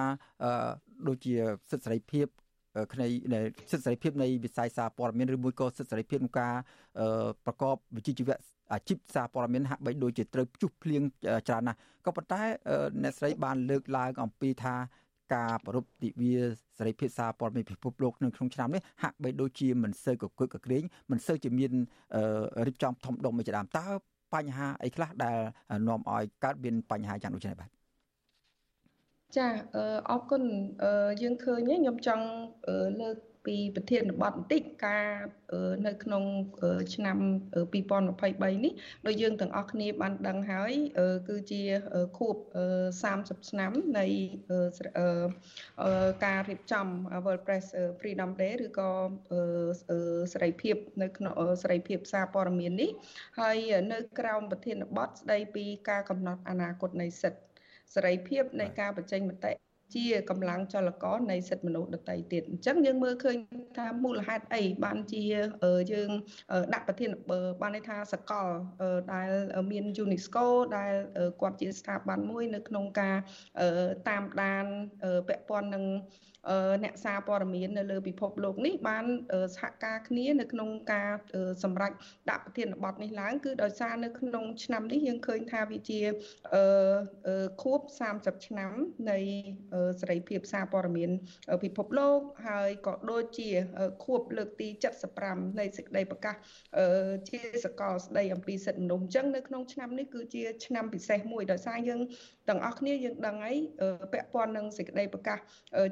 [1.07, 1.35] ដូចជា
[1.71, 2.27] សិទ្ធិសេរីភាព
[3.01, 3.07] នៃ
[3.71, 6.53] សិទ្ធិសេរីភាពនៃវិស័យសារព័ត៌មានឬមួយក៏សិទ្ធិសេរីភាពក្នុងការ
[7.45, 8.37] ប្រកបវិជ្ជាជីវៈ
[8.73, 11.01] អាជីពសារព័ត៌មានហាក់បីដូចជាត្រូវភ្ជុះភ្លៀង
[11.47, 12.41] ច្រើនណាស់ក៏ប៉ុន្តែ
[13.03, 14.75] អ្នកស្រីបានលើកឡើងអំពីថា
[15.35, 16.35] ការប្រពៃទិវា
[16.77, 21.71] សេរីភាពសារព័ត៌មានពិភពលោកនៅក្នុងឆ្នាំនេះហាក់បីដូចជាមិនសូវកកឹកកក្រែងមិនសូវជាមាន
[22.67, 23.87] រៀបចំធំដុំមួយជាដើមតើ
[24.33, 25.37] បញ្ហាអីខ្លះដែល
[25.87, 27.80] នាំឲ្យកើតមានបញ្ហាយ៉ាងដូចនេះបាទ
[29.37, 29.47] ចា
[30.09, 30.43] អរគុណ
[31.21, 32.25] យើងឃើញខ្ញុំចង់
[33.01, 35.07] លើកពីប្រធានបទបន្តិចការ
[35.87, 36.23] នៅក្នុង
[36.95, 37.17] ឆ្នាំ
[37.61, 38.73] 2023នេះ
[39.07, 40.73] ដោយយើងទាំងអស់គ្នាបានដឹងហើយ
[41.29, 41.61] គឺជា
[42.17, 42.35] ខួប
[42.91, 44.05] 30ឆ្នាំនៃ
[46.25, 46.87] ការរៀបចំ
[47.25, 47.65] World Press
[47.99, 48.89] Freedom Day ឬក៏
[50.33, 52.89] សេរីភាពនៅក្នុងសេរីភាពសារព័ត៌មាននេះ
[53.39, 53.57] ហើយ
[53.91, 57.50] នៅក្រោមប្រធានបទស្ដីពីការកំណត់អនាគតនៃសិទ្ធិ
[57.93, 59.53] សេរីភាពនៃការបញ្ចេញមតិ
[59.95, 63.37] ជាកម្លាំងចលករនៃសិទ្ធិមនុស្សដទៃទៀតអញ្ចឹងយើងមើលឃើញ
[63.77, 65.21] ថាមូលហេតុអីបានជា
[65.93, 66.09] យើង
[66.73, 67.11] ដាក់ប្រធាន
[67.61, 68.47] បានន័យថាសកល
[69.13, 69.29] ដែល
[69.71, 70.45] មាន UNESCO
[70.77, 70.93] ដែល
[71.41, 73.17] គាត់ជាស្ថាប័នមួយនៅក្នុងការ
[74.09, 74.65] តាមដាន
[75.27, 75.85] ពាក់ព័ន្ធនឹង
[76.83, 79.05] អ្នកសារព័ត៌មាននៅលើពិភពលោកនេះបាន
[79.55, 81.11] សហការគ្នានៅក្នុងការ
[81.63, 81.91] សម្រេច
[82.31, 86.01] ដាក់ប្រធានបទនេះឡើងគឺដោយសារនៅក្នុងឆ្នាំនេះយើងឃើញថាវាជា
[87.61, 87.79] ខួប
[88.13, 88.71] 30ឆ្នាំ
[89.11, 89.19] នៃ
[90.01, 91.11] សេរីភាពសារព័ត៌មាន
[91.63, 93.49] ពិភពលោកហើយក៏ដូចជា
[94.05, 94.67] ខួបលើកទី
[95.13, 96.35] 75នៃសេចក្តីប្រកាស
[97.29, 102.01] ជាសកលស្តីអំពីសិទ្ធិមនុស្សអញ្ចឹងនៅក្នុងឆ្នាំនេះគឺជាឆ្នាំពិសេសមួយដោយសារយើង
[102.49, 103.57] ទាំងអស់គ្នាយើងដឹងហើយ
[104.13, 105.39] ពាក់ព័ន្ធនឹងសេចក្តីប្រកាស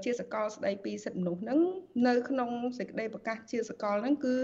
[0.03, 1.59] ជាសកលស្តីពីសិទ្ធិមនុស្សហ្នឹង
[2.07, 4.35] នៅក្នុងសេចក្តីប្រកាសជាសកលហ្នឹងគឺ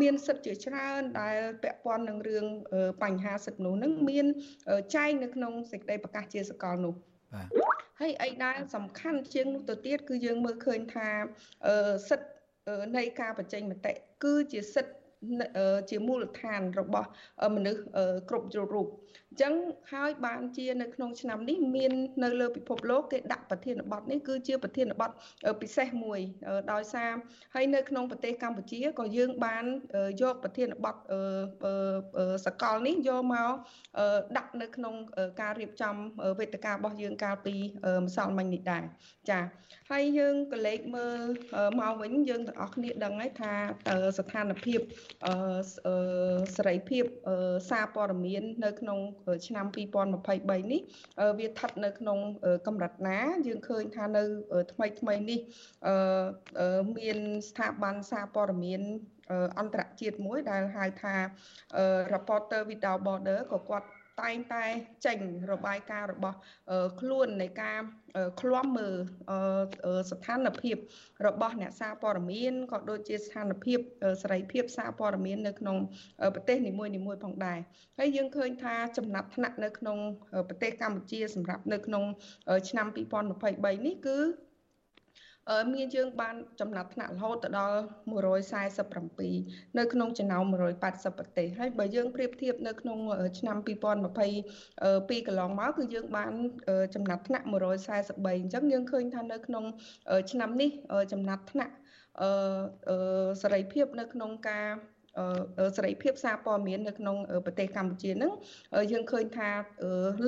[0.00, 2.46] មានសិទ្ធិជាច្រើនដែលពាក់ព័ន្ធនឹងរឿង
[3.02, 4.26] បញ្ហាសិទ្ធិមនុស្សហ្នឹងមាន
[4.96, 6.94] ចែងនៅក្នុងសេចក្តីប្រកាសជាសកលនោះ
[7.34, 7.48] បាទ
[8.00, 11.08] ហើយអីដែលសំខាន់ជាងនោះទៅទៀតគឺយើងមើលឃើញថា
[12.08, 12.28] សិទ្ធិ
[12.96, 13.92] នៃការបញ្ចេញមតិ
[14.24, 14.94] គឺជាសិទ្ធិ
[15.90, 17.08] ជាមូលដ្ឋានរបស់
[17.56, 17.82] មនុស្ស
[18.28, 18.86] គ្រប់ជ្រុងរូប
[19.30, 19.54] អញ្ចឹង
[19.92, 21.92] ហើយបានជានៅក្នុងឆ្នាំនេះមាន
[22.24, 25.10] នៅលើពិភពលោកគេដាក់ប្រធានបទនេះគឺជាប្រធានបទ
[25.62, 26.20] ពិសេសមួយ
[26.72, 27.10] ដោយសារ
[27.54, 29.64] ហើយនៅក្នុងប្រទេសកម្ពុជាក៏យើងបាន
[30.22, 30.96] យកប្រធានបទ
[32.46, 33.52] សកលនេះយកមក
[34.36, 34.94] ដាក់នៅក្នុង
[35.40, 35.94] ការរៀបចំ
[36.38, 37.54] វេទិការបស់យើងកាលពី
[38.04, 38.84] ម្សិលមិញនេះដែរ
[39.30, 39.40] ចា
[39.90, 41.20] ហើយយើងក៏លេខមើល
[41.80, 43.52] មកវិញយើងទាំងអស់គ្នាដឹងហើយថា
[44.18, 44.80] ស្ថានភាព
[46.56, 47.04] សេរីភាព
[47.70, 48.98] សារព័ត៌មាននៅក្នុង
[49.46, 49.66] ឆ្នាំ
[50.12, 50.80] 2023នេះ
[51.38, 52.18] វាស្ថិតនៅក្នុង
[52.66, 54.22] កម្រិតណា យើងឃើញថានៅ
[54.72, 55.40] ថ្មីថ្មីនេះ
[56.98, 57.18] មាន
[57.48, 58.82] ស្ថាប័នសារព័ត៌មាន
[59.58, 61.14] អន្តរជាតិមួយដែលហៅថា
[62.14, 63.88] Reporter Without Border ក៏គាត់
[64.22, 64.64] តែងតែ
[65.06, 65.18] ចេញ
[65.52, 66.36] របាយការណ៍របស់
[67.00, 67.80] ខ្លួននៃការ
[68.40, 68.94] ឃ្លាំមើល
[70.10, 70.76] ស្ថានភាព
[71.26, 73.78] របស់អ្នកសារព័ត៌មានក៏ដូចជាស្ថានភាព
[74.22, 75.76] សេរីភាពសារព័ត៌មាននៅក្នុង
[76.34, 77.58] ប្រទេសនីមួយៗផងដែរ
[77.98, 79.98] ហើយយើងឃើញថាចំណាត់ថ្នាក់នៅក្នុង
[80.48, 82.04] ប្រទេសកម្ពុជាសម្រាប់នៅក្នុង
[82.68, 84.18] ឆ្នាំ2023នេះគឺ
[85.74, 87.76] មានយើងបានចំណាត់ថ្នាក់រហូតទៅដល់
[88.60, 90.42] 147នៅក្នុងចំណោម
[90.80, 92.98] 180ប្រទេសហើយបើយើងប្រៀបធៀបនៅក្នុង
[93.38, 96.32] ឆ្នាំ2022កន្លងមកគឺយើងបាន
[96.94, 99.64] ចំណាត់ថ្នាក់143អញ្ចឹងយើងឃើញថានៅក្នុង
[100.30, 100.70] ឆ្នាំនេះ
[101.12, 101.74] ចំណាត់ថ្នាក់
[102.22, 104.68] អឺសេរីភាពនៅក្នុងការ
[105.76, 108.32] សេរីភាពសារព័ត៌មាននៅក្នុងប្រទេសកម្ពុជាហ្នឹង
[108.92, 109.50] យើងឃើញថា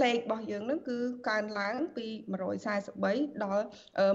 [0.03, 0.97] លេខរបស់យើងហ្នឹងគឺ
[1.29, 2.07] កើនឡើងពី
[2.75, 3.65] 143ដល់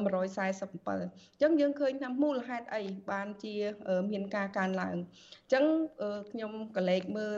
[0.07, 3.55] 147អញ្ចឹងយើងឃើញថាមូលហេតុអីបានជា
[4.11, 5.65] មានការកើនឡើងអញ្ចឹង
[6.32, 7.38] ខ្ញុំក៏លេខមើល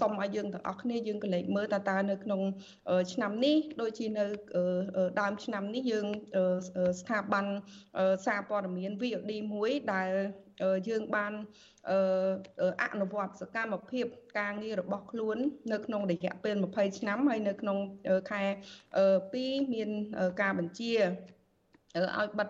[0.00, 2.40] សូមឲ្យយើងទាំងអស់គ្នាយើងក៏លេខមើលតើតើនៅក្នុង
[3.12, 4.24] ឆ្នាំនេះដូចជានៅ
[5.20, 6.06] ដើមឆ្នាំនេះយើង
[7.00, 7.44] ស្ថាប័ន
[8.26, 10.10] សារព័ត៌មាន VOD មួយដែល
[10.88, 11.32] យើងបាន
[12.82, 14.06] អនុវត្តសកម្មភាព
[14.38, 15.36] ការងាររបស់ខ្លួន
[15.72, 17.78] នៅក្នុងរយៈពេល20ឆ្នាំហើយនៅក្នុង
[18.30, 18.42] ខែ
[19.08, 19.90] 2មាន
[20.40, 20.94] ការបញ្ជា
[21.96, 22.48] ឲ្យបិទ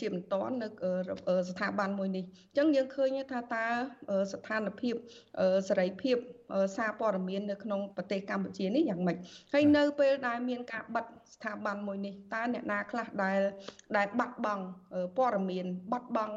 [0.00, 0.68] ជាបន្តនៅ
[1.50, 3.64] ស្ថាប័នមួយនេះអញ្ចឹងយើងឃើញថាតើ
[4.32, 4.94] ស្ថានភាព
[5.68, 6.16] សេរីភាព
[6.76, 9.16] សារព័ត៌មាននៅក្នុងប្រទេសកម្ពុជានេះយ៉ាងម៉េច
[9.52, 13.40] ហើយនៅពេលដែលមានការបិទស្ថាប័នមួយនេះតើអ្នកណាខ្លះដែល
[13.96, 14.64] ដែលបាត់បង់
[15.16, 16.36] ព័ត៌មានបាត់បង់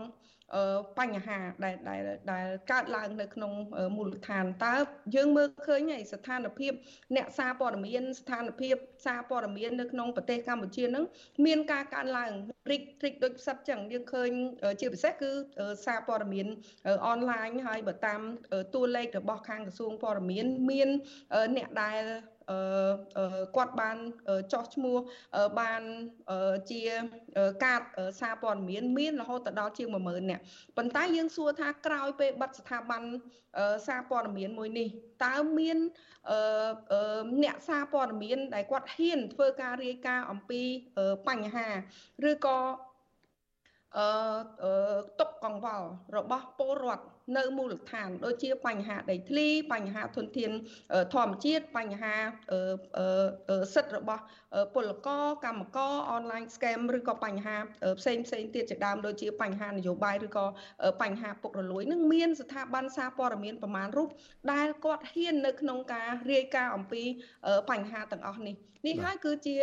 [0.99, 2.01] បញ្ហាដែលដែល
[2.31, 3.51] ដែលកើតឡើងនៅក្នុង
[3.97, 4.75] មូលដ្ឋានតើ
[5.15, 6.73] យើងមើលឃើញហើយស្ថានភាព
[7.15, 8.75] អ្នកសារព័ត៌មានស្ថានភាព
[9.05, 11.05] សារព័ត៌មាននៅក្នុងប្រទេសកម្ពុជានឹង
[11.45, 12.31] មានការកើនឡើង
[12.71, 14.29] រិចរិចដូចផ្សិតចឹងយើងឃើញ
[14.79, 15.31] ជាពិសេសគឺ
[15.85, 16.47] សារព័ត៌មាន
[17.07, 18.21] អនឡាញហើយបើតាម
[18.75, 20.89] តួលេខរបស់ខាងក្រសួងព័ត៌មានមាន
[21.57, 22.01] អ្នកដែល
[23.55, 23.97] គាត់បាន
[24.53, 24.97] ចោះឈ្មោះ
[25.59, 25.81] បាន
[26.71, 26.81] ជា
[27.63, 27.81] កាត
[28.19, 30.43] សារព័ត៌មានមានរហូតដល់ជាង10000នាក់
[30.77, 33.03] ប៉ុន្តែយើងសួរថាក្រោយពេលបិទស្ថាប័ន
[33.87, 34.87] សារព័ត៌មានមួយនេះ
[35.25, 35.77] តើមាន
[37.43, 40.61] អ្នកសារព័ត៌មានដែលគាត់ហ៊ានធ្វើការរាយការណ៍អំពី
[41.27, 41.67] បញ្ហា
[42.29, 42.59] ឬក៏
[43.97, 47.05] អឺទុកកង្វល់របស់ពលរដ្ឋ
[47.37, 50.51] នៅមូលដ្ឋានដូចជាបញ្ហាដីធ្លីបញ្ហាធនធាន
[51.13, 52.13] ធម្មជាតិបញ្ហា
[53.73, 54.23] សិទ្ធិរបស់
[54.75, 57.55] ពលករកម្មករអនឡាញ scam ឬក៏បញ្ហា
[57.99, 60.45] ផ្សេងផ្សេងទៀតជាដើមដូចជាបញ្ហានយោបាយឬក៏
[61.01, 64.09] បញ្ហាពុករលួយនឹងមានស្ថាប័នសារព័ត៌មានប្រមាណរូប
[64.51, 67.03] ដែលគាត់ហ៊ាននៅក្នុងការរាយការណ៍អំពី
[67.69, 68.55] បញ្ហាទាំងអស់នេះ
[68.87, 69.57] នេះហើយគឺជា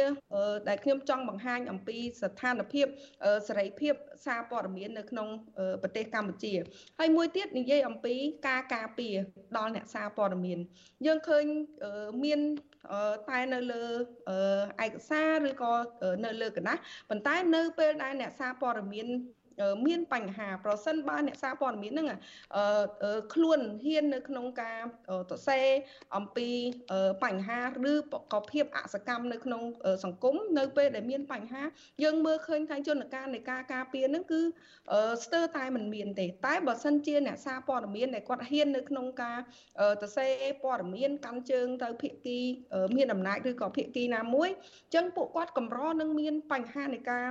[0.69, 2.87] ដែលខ្ញុំចង់បង្ហាញអំពីស្ថានភាព
[3.49, 3.95] សេរីភាព
[4.27, 5.29] សារព័ត៌មាននៅក្នុង
[5.83, 6.53] ប្រទេសកម្ពុជា
[6.99, 8.15] ហើយមួយទៀតនិយាយអំពី
[8.49, 9.15] ការការពារ
[9.57, 10.59] ដល់អ្នកសារព័ត៌មាន
[11.07, 11.45] យើងឃើញ
[12.25, 12.41] មាន
[13.29, 13.85] តែនៅលើ
[14.85, 15.73] ឯកសារឬក៏
[16.25, 19.07] នៅលើកណ្ដាស់ប៉ុន្តែនៅពេលដែលអ្នកសារព័ត៌មាន
[19.87, 22.09] មានបញ្ហាប្រសិនបើអ្នកសារព័ត៌មានហ្នឹង
[23.35, 24.81] ខ្លួនហ៊ាននៅក្នុងការ
[25.31, 25.67] សរសេរ
[26.17, 26.49] អំពី
[27.25, 27.61] បញ្ហា
[27.93, 27.95] ឬ
[28.33, 29.63] ក៏ភាពអសកម្មនៅក្នុង
[30.05, 31.63] សង្គមនៅពេលដែលមានបញ្ហា
[32.03, 34.41] យើងមើលឃើញថាជនការនៃការការពារហ្នឹងគឺ
[35.25, 39.39] ស្ទើរតែមិនមានទេតែបើសិនជាអ្នកសារព័ត៌មានដែលគាត់ហ៊ាននៅក្នុងការ
[40.03, 40.31] សរសេរ
[40.63, 42.39] ព័ត៌មានកាន់ជើងទៅភាគី
[42.97, 47.25] មានអំណាចឬក៏ភាគីណាមួយអញ្ចឹងពួកគាត់កម្រនឹងមានបញ្ហានៃការ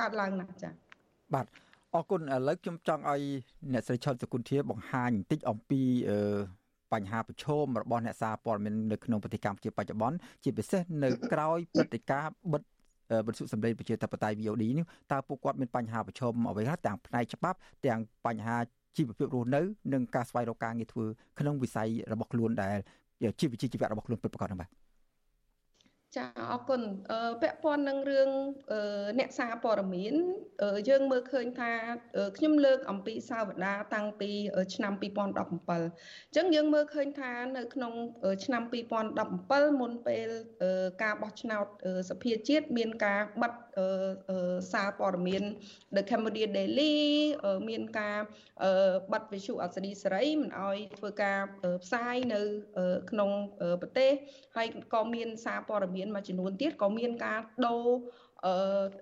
[0.00, 0.83] កើតឡើងណាស់ចា៎
[1.32, 1.46] បាទ
[1.94, 3.22] អរគុណឥឡូវខ្ញុំចង់ឲ្យ
[3.72, 5.80] អ្នកស្រីឆុតសគុណធាបង្ហាញបន្តិចអំពី
[6.92, 12.62] បញ្ហាប្រឈមរបស់អ្នកសារព័ត៌មាននៅក្នុងប្រទេសកម្ពុជាបច្ចុប្បន្នជាពិសេសនៅក្រៅព្រឹត្តិការណ៍បិទ
[13.26, 18.56] បទសម្លេងប្រជាធិបតេយ្យ VOD នេះតើពួកគាត់មានបញ្ហាប្រឈមអ្វីខ្លះទាំងផ្នែកច្បាប់ទាំងបញ្ហា
[18.96, 19.60] ជីវភាពរស់នៅ
[19.92, 21.04] និងការស្វែងរកការងារធ្វើ
[21.38, 22.78] ក្នុងវិស័យរបស់ខ្លួនដែល
[23.40, 24.83] ជីវវិជ្ជាជីវៈរបស់ខ្លួនពិតប្រាកដហ្នឹងបាទ
[26.16, 26.82] ចាអរគុណ
[27.42, 28.30] ពាក់ព័ន្ធនឹងរឿង
[29.18, 30.14] អ្នកសារព័ត៌មាន
[30.88, 31.72] យើងមើលឃើញថា
[32.36, 34.30] ខ្ញុំលើកអំពីសាវតាតាំងពី
[34.74, 37.92] ឆ្នាំ2017អញ្ចឹងយើងមើលឃើញថានៅក្នុង
[38.44, 38.62] ឆ្នាំ
[39.22, 40.28] 2017មុនពេល
[41.02, 41.66] ការបោះឆ្នោត
[42.10, 43.52] សភាជាតិមានការបិទ
[44.72, 45.42] សារព័ត៌មាន
[45.96, 46.94] The Cambodia Daily
[47.68, 48.18] មានការ
[49.12, 51.38] បិទវិទ្យុអសរីសេរីមិនអោយធ្វើការ
[51.84, 52.40] ផ្សាយនៅ
[53.10, 53.30] ក្នុង
[53.80, 54.12] ប្រទេស
[54.56, 57.86] ហើយក៏មានសារព័ត៌មានមួយចំនួនទៀតក៏មានការដូរ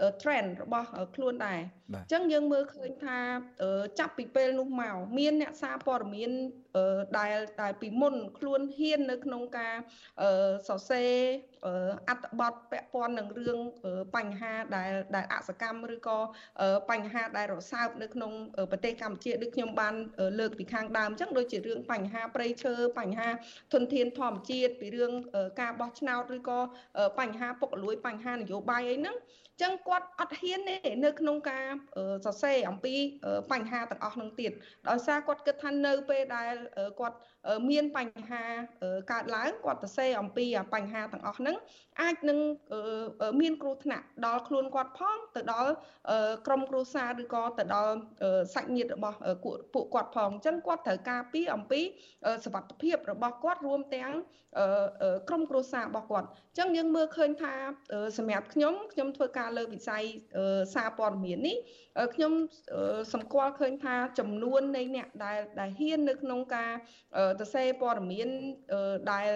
[0.02, 1.60] អឺ trend របស់ខ្លួនដែរ
[1.94, 3.18] អញ្ចឹងយើងមើលឃើញថា
[3.98, 6.30] ចាប់ពីពេលនោះមកមានអ្នកសារព័ត៌មាន
[7.18, 9.74] ដែលដែលពីមុនខ្លួនហ៊ាននៅក្នុងការ
[10.68, 11.12] សរសេរ
[12.08, 13.58] អត្តបទពាក់ព័ន្ធនឹងរឿង
[14.16, 16.18] បញ្ហាដែលដែលអសកម្មឬក៏
[16.90, 18.32] បញ្ហាដែលរសើបនៅក្នុង
[18.70, 19.94] ប្រទេសកម្ពុជាដូចខ្ញុំបាន
[20.38, 23.28] លើកពីខាងដើមអញ្ចឹងដូចជារឿងបញ្ហាប្រៃឈើបញ្ហា
[23.72, 25.12] ធនធានធម្មជាតិពីរឿង
[25.60, 26.60] ការបោះឆ្នោតឬក៏
[27.20, 29.16] បញ្ហាពុករលួយបញ្ហានយោបាយអីហ្នឹង
[29.60, 31.64] ចឹងគាត់អត់ហ៊ានទេនៅក្នុងការ
[32.24, 32.94] សរសេរអំពី
[33.52, 34.52] បញ្ហាទាំងអស់ហ្នឹងទៀត
[34.88, 36.54] ដោយសារគាត់គិតថានៅពេលដែល
[37.00, 37.16] គាត់
[37.70, 38.44] មានបញ្ហា
[39.12, 41.56] កើតឡើងគាត់សរសេរអំពីបញ្ហាទាំងអស់ហ្នឹង
[42.00, 42.38] អាចនឹង
[43.40, 45.70] មានគ្រោះថ្នាក់ដល់ខ្លួនគាត់ផងទៅដល់
[46.46, 47.94] ក្រុមគ្រួសារឬក៏ទៅដល់
[48.54, 49.16] សាច់ញាតិរបស់
[49.74, 51.80] ពួកគាត់ផងអញ្ចឹងគាត់ត្រូវការពីអំពី
[52.44, 54.12] សវត្ថភាពរបស់គាត់រួមទាំង
[55.28, 57.54] ក្រុមគ្រួសាររបស់គាត់អញ្ចឹងយើងមើលឃើញថា
[58.18, 60.04] សម្រាប់ខ្ញុំខ្ញុំធ្វើការលើវិស័យ
[60.74, 61.56] សារព័ត៌មាននេះ
[62.14, 62.32] ខ្ញុំ
[63.12, 66.72] សម្គាល់ឃើញថាចំនួននៃអ្នកដែលដែលហ៊ាននៅក្នុងការ
[67.40, 68.28] សរសេរព័ត៌មាន
[69.12, 69.30] ដែល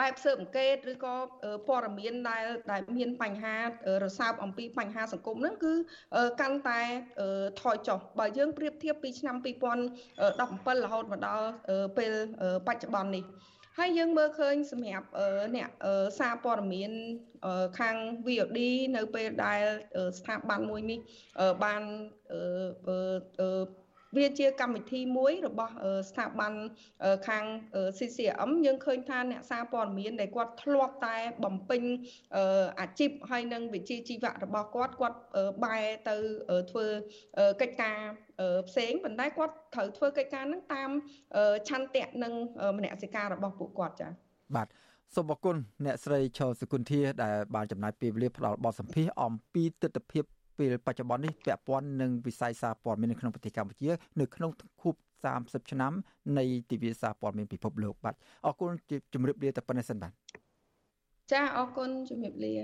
[0.00, 1.14] បែបស៊ើបអង្កេតឬក៏
[1.68, 3.56] ព័ត៌មានដែលដែលមានបញ្ហា
[4.04, 5.72] រសើបអំពីបញ្ហាសង្គមហ្នឹងគឺ
[6.40, 6.80] កាន់តែ
[7.60, 9.36] ថយចុះបើយើងប្រៀបធៀបពីឆ្នាំ
[10.14, 11.46] 2017រហូតមកដល់
[11.98, 12.12] ពេល
[12.66, 13.24] បច្ចុប្បន្ននេះ
[13.78, 15.06] ហើយយើងមើលឃើញសម្រាប់
[15.56, 15.68] អ្នក
[16.18, 16.92] សារព័ត៌មាន
[17.78, 17.96] ខាង
[18.26, 18.60] VOD
[18.96, 19.62] នៅពេលដែល
[20.18, 20.98] ស្ថាប័នមួយនេះ
[21.64, 21.82] បាន
[24.16, 25.72] វាជាកម្មវិធីមួយរបស់
[26.10, 26.52] ស្ថាប័ន
[27.28, 27.44] ខាង
[27.98, 31.82] CCM យើងឃើញថាអ្នកសារព័ត៌មានដែលគាត់ធ្លាប់តែបំពេញ
[32.80, 35.18] អាជីពហើយនឹងវិជ្ជាជីវៈរបស់គាត់គាត់
[35.64, 36.16] បែរទៅ
[36.70, 36.86] ធ្វើ
[37.60, 37.96] កិច្ចការ
[38.68, 40.90] ផ្សេងប៉ុន្តែគាត់ត្រូវធ្វើកិច្ចការនឹងតាម
[41.68, 42.32] ឆន្ទៈនិង
[42.76, 44.10] មនសិការរបស់ពួកគាត់ចា៎
[44.56, 44.68] បាទ
[45.14, 53.90] សូមអរគុណអ្នកស្រីឈលសុគន្ធាដែលបានចំណាយពេលវេលាផ្ដល់បទសម្ភាសអំពីទស្សនវិជ្ជា ពេលបច្ចុប្បន្ននេះពាក់ព័ន្ធនឹងវិស័យសារព័ត៌មាននៅក្នុងប្រទេសកម្ពុជា
[54.20, 54.50] នៅក្នុង
[54.80, 54.94] ខួប
[55.32, 55.92] 30ឆ្នាំ
[56.38, 58.14] នៃទិវាសារព័ត៌មានពិភពលោកបាទ
[58.46, 58.70] អរគុណ
[59.14, 60.12] ជំរាបលាតែប៉ុណ្្នេះសិនបាទ
[61.32, 62.54] ចាអរគុណជំរាបលា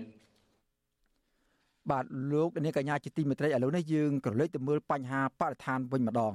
[1.90, 6.32] បាទលោកនាងកញ្ញាជាទីមេត្រីឥឡូវនេះយើងក៏លើកទៅមើលបញ្ហាបរិស្ថានវិញម្ដង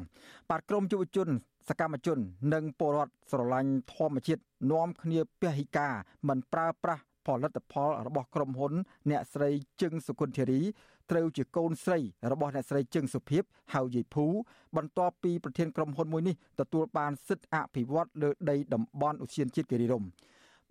[0.49, 1.29] បាទក្រមយុវជន
[1.69, 2.17] សកម្មជន
[2.53, 4.41] និងពលរដ្ឋស្រឡាញ់ធម្មជាតិ
[4.71, 5.93] នាំគ្នាពហិការ
[6.27, 8.73] មិនប្រើប្រាស់ ផលិតផលរបស់ក្រុមហ៊ុន
[9.09, 9.49] អ្នកស្រី
[9.81, 10.61] ជឹងសុគន្ធារី
[11.11, 11.99] ត្រូវជាកូនស្រី
[12.31, 14.25] របស់អ្នកស្រីជឹងសុភិបហៅយាយភូ
[14.77, 20.09] បន្ទាប់ពីប្រធានក្រុមហ៊ុនមួយនេះទទួលបានសិទ្ធិអភិវឌ្ឍលើដីតំបន់ឧទ្យានជាតិគិរីរម្យ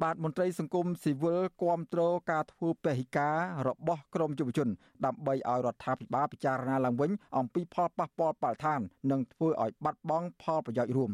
[0.03, 3.39] បាទមន្ត្រីសង្គមស៊ីវិលគាំទ្រការធ្វើពហិការ
[3.69, 4.69] របស់ក្រមយុវជន
[5.07, 8.81] ដើម្បីឲ្យរដ្ឋាភិបាលពិចារណាឡើងវិញ អំពីផលប៉ះពាល់បរិស្ថាន
[9.11, 11.13] និងធ្វើឲ្យបាត់បង់ផលប្រយោជន៍រួម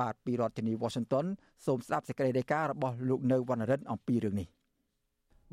[0.00, 1.26] បាទពីរដ្ឋធានី Washington
[1.66, 4.48] សូមស្ដាប់សេចក្តីរាយការណ៍របស់លោកនៅវណ្ណរិនអំពីរឿងនេះ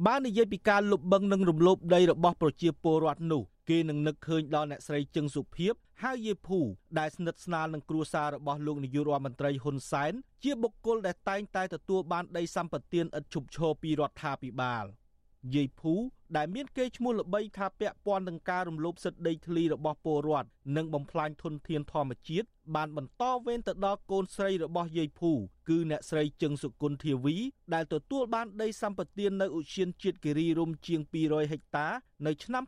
[0.04, 5.74] បាននិយាយពីការលុបបង្និងរំលោភដីរបស់ប្រជាពលរដ្ឋនោះគេនឹងនឹកឃើញដល់អ្នកស្រីជឹងសុភីប
[6.04, 6.60] ហើយយាយភូ
[7.00, 14.86] ដែលស្និទ្ធស្នាលនឹងគ្រួសាររបស់លោកនាយករដ្ឋមន្ត្រីហ៊ុនសែនជាបុគ្គលដែលតែងតែទទួលបានដីសម្បត្តិឥតឈប់ឈរពីរដ្ឋាភិបាល។
[15.54, 15.94] យាយភូ
[16.38, 20.48] ដែលមានគេឈ្មោះល្បីថាពាក់ព័ន្ធនឹងការរំលោភសិទ្ធិដីធ្លីរបស់ពលរដ្ឋ
[20.78, 25.32] និងបំផ្លាញធនធានធម្មជាតិបានបន្តវេនទៅដល់កូនស្រីរបស់យាយភូ
[25.70, 27.36] គឺអ្នកស្រីជឹងសុគន្ធធាវី
[27.74, 31.88] ដែលទទួលបានដីសម្បត្តិនៅឧទ្យានជាតិគិរីរម្យជាង200ហិកតា
[32.26, 32.64] នៅឆ្នាំ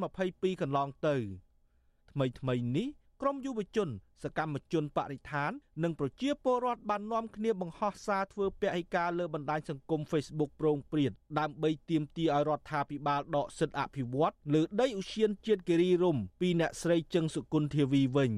[0.00, 1.16] 2022កន្លងទៅ
[2.10, 2.88] ថ្មីថ្មីនេះ
[3.24, 3.88] ក្រមយុវជន
[4.22, 5.50] សកម្មជនបរិស្ថាន
[5.82, 18.32] និងប្រជាពលរដ្ឋបាននាំគ្នាបង្ហោះសារធ្វើពហិការលើបណ្ដាញសង្គម Facebook ប្រងព្រាតដើម្បីទាមទារឲ្យរដ្ឋាភិបាលដកសិទ្ធិអភិវឌ្ឍលើដីឧទ្យានជាតិគិរីរម្យពីអ្នកស្រីជឹងសុគន្ធធាវីវិញ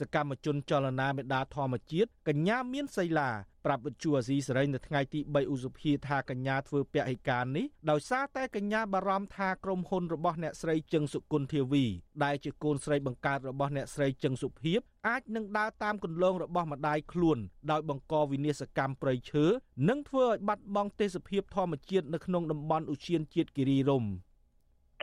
[0.00, 3.30] សកម្មជនចលនាមេដាធម្មជាតិកញ្ញាមានសីឡា
[3.66, 11.84] ប្រាប់វិទ្យុអាស៊ីសេរីនៅថ្ងៃទី3ឧសភាថាកញ្ញាធ្វើពហិការនេះដោយសារតែកញ្ញាបារម្ភថាក្រុមហ៊ុនរបស់អ្នកស្រីជឹងសុគន្ធធាវី
[12.24, 17.38] ដែលជាកូនស្រីបង្កើតរបស់អ្នកស្រីជឹងសុភីបអាចនឹងដើរតាមគន្លងរបស់ម្ដាយខ្លួន
[17.70, 19.44] ដោយបង្កវិនាសកម្មព្រៃឈើ
[19.88, 24.10] និងធ្វើឲ្យបាត់បង់ទេសភាពធម្មជាតិនៅក្នុងតំបន់ឧទ្យានជាតិគិរីរម្យ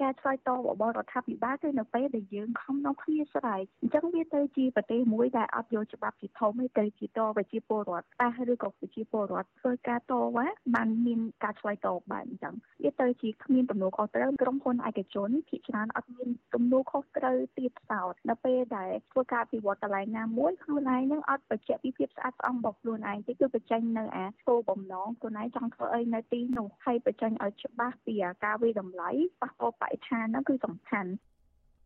[0.01, 29.09] ការឆ្លើយតបរបស់រដ្ឋាភិបាលគឺនៅពេលដែលយើងខំនាំគ្នាស្រែកអញ្ចឹងវាទៅជាប្រទេសមួយដែលអត់យកច្បាប់ជាធំទេទៅជាតប្រជាពលរដ្ឋប៉ះឬក៏ប្រជាពលរដ្ឋធ្វើការតវ៉ាបានមានការឆ្លើយតបបែបអញ្ចឹងវាទៅជាគ្មានទំនួលខុសត្រូវក្រុមហ៊ុនឯកជនភាគច្រើនអត់មានទំនួលខុសត្រូវទៀតសោតដល់ពេលដែលធ្វើការអភិវឌ្ឍកន្លែងណាមួយខ្លួនឯងនឹងអត់បញ្ជាក់ពីភាពស្អាតស្អំរបស់ខ្លួនឯងទេគឺបញ្ចេញនៅអាគោលបំណងខ្លួនឯងចង់ធ្វើអីនៅទីនោះហើយបញ្ចេញឲ្យច្បាស់ពីការវិតម្លៃ
[29.41, 31.11] ប៉ះពាល់បរិស្ថានហ្នឹងគឺសំខាន់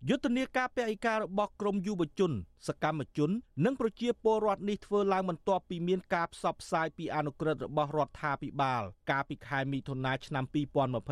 [0.10, 2.32] យុទ្ធនាការពហិការរបស់ក្រមយុវជន
[2.68, 3.32] សកម្មជន
[3.66, 10.46] និងប្រជាពលរដ្ឋនេះធ្វើឡើងបន្ទាប់ពីមានការផ្សព្វផ្សាយពីអនុក្រឹត្យរបស់រដ្ឋាភិបាល កាលពីខែមិថុនាឆ្នាំ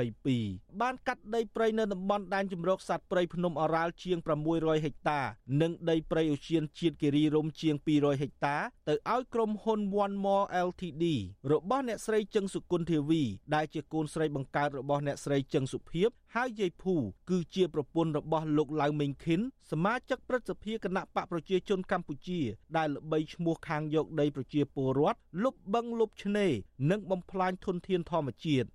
[0.02, 4.18] 2022បានកាត់ដីព្រៃនៅតំបន់ដែនជម្រកសត្វព្រៃភ្នំអរ៉ាល់ជាង
[4.52, 5.22] 600ហិកតា
[5.62, 8.58] និងដីព្រៃឧទ្យានជាតិគិរីរម្យជាង200ហិកតា
[8.90, 11.04] ទៅឲ្យក្រុមហ៊ុន One More Ltd
[11.52, 13.24] របស់អ្នកស្រីជឹងសុគន្ធធាវី
[13.56, 16.10] ដែលជាកូនស្រីបង្កើតរបស់អ្នកស្រីជឹងសុភីប
[16.40, 16.94] ហើយយាយភូ
[17.30, 19.40] គឺជាប្រពន្ធរបស់លោកឡៅមេងខិន
[19.72, 22.40] សមាជិកព្រឹទ្ធសភាគណៈបកប្រជាជនកម្ពុជា
[22.78, 26.52] ដែលល្បីឈ្មោះខាងយកដីប្រជាពលរដ្ឋលុបបឹងលុបឆ្នេរ
[26.92, 28.68] និងបំផ្លាញធនធានធម្មជាតិ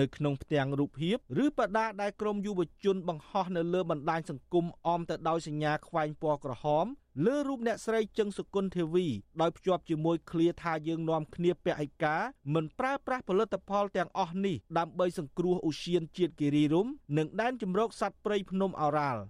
[0.00, 6.86] នៅក្នុងផ្ទាំងរូបភាពឬបដាដែលក្រមយុវជនបង្ហោះនៅលើបណ្ដាញសង្គមអមទៅដោយសញ្ញាខ្វែងពណ៌ក្រហម
[7.24, 9.06] លើរូបអ្នកស្រីជឹងសុគន្ធធាវី
[9.40, 12.22] ដោយភ្ជាប់ជាមួយឃ្លាថាយើងនាំគ្នាពហិការ
[12.54, 19.22] មិនប្រើប្រាស់ផលិតផលទាំងអស់នេះដើម្បីសង្គ្រោះឧស្សាហជាតិគិរីរម្យនិងដែនជម្រកសត្វព្រៃភ្នំអរ៉ាល់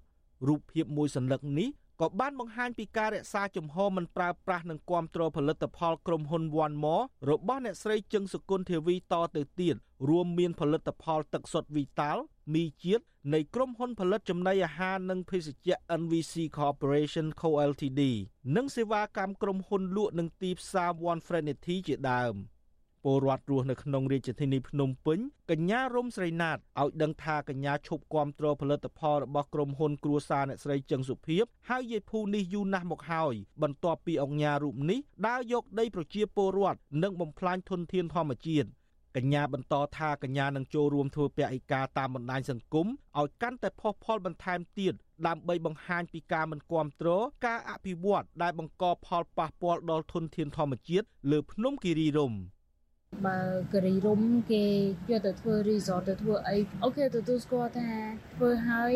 [0.48, 1.68] រូបភាពមួយសន្លឹកនេះ
[2.00, 9.76] ក៏បានបង្ហាញពីការរក្សាជំហរមិនប្រើប្រាស់និងគ្រប់គ្រងផលិតផលក្រុមហ៊ុន One More របស់អ្នកស្រីជឹងសុគន្ធធាវីតទៅទៀត
[10.08, 12.18] រួមមានផលិតផលទឹកសុទ្ធ Vital
[12.54, 18.00] មីជាតិនៃក្រុមហ៊ុនផលិតចំណីអាហារនិងភេសជ្ជៈ NVC Corporation Co Ltd
[18.56, 22.36] និងសេវាកម្មក្រុមហ៊ុនលក់និងទីផ្សារ One Frenity ជាដើម។
[23.04, 25.18] ពលរដ្ឋរស់នៅក្នុងរាជធានីភ្នំពេញ
[25.50, 38.68] កញ្ញារំស្រីណាតឲ្យដឹងថាកញ្ញាឈប់គាំទ្រផលិតផលរបស់ក្រុមហ៊ុនគ្រួសារអ្នកស្រីចឹងសុភីបហើយយាយភូនេះយូរណាស់មកហើយបន្ទាប់ពីអង្គការរូបនេះដើរយកដីប្រជាពលរដ្ឋនិងបំផ្លាញធនធានធម្មជាតិ
[39.16, 42.86] កញ្ញាបន្តថាកញ្ញានឹងចូលរួមធ្វើពហិការតាមបណ្ដាញសង្គម
[43.18, 44.94] ឲ្យកាន់តែផុសផុលបន្ថែមទៀត
[45.26, 47.08] ដើម្បីបង្ហាញពីការមិនគាំទ្រ
[47.46, 52.40] ការអភិវឌ្ឍដែលបង្កផលប៉ះពាល់ដល់ធនធានធម្មជាតិលើភ្នំគិរីរម្យ
[53.26, 53.38] បើ
[53.72, 54.20] គិរីរំ
[54.52, 54.64] គេ
[55.10, 57.88] យកទៅធ្វើ resort ទៅធ្វើអីអូខេទទួលស្គាល់ថា
[58.34, 58.92] ធ្វើហើយ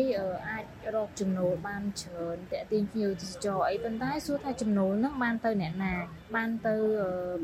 [0.49, 5.93] អាចរកចំណូលបានច្រើនតាក់ទាញភ្ញៀវទេសចរអីប៉ុន្តែសួរថាចំណូលហ្នឹងបានទៅអ្នកណា
[6.35, 6.75] បានទៅ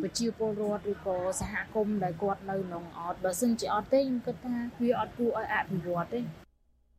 [0.02, 6.20] ប្រជាពលរដ្ឋឬក៏សហគមន៍ដែលគាត់នៅក្នុងអត់បើសិនជាអត់ទេខ្ញុំគិតថាវាអត់គួរឲ្យអភិវឌ្ឍទេ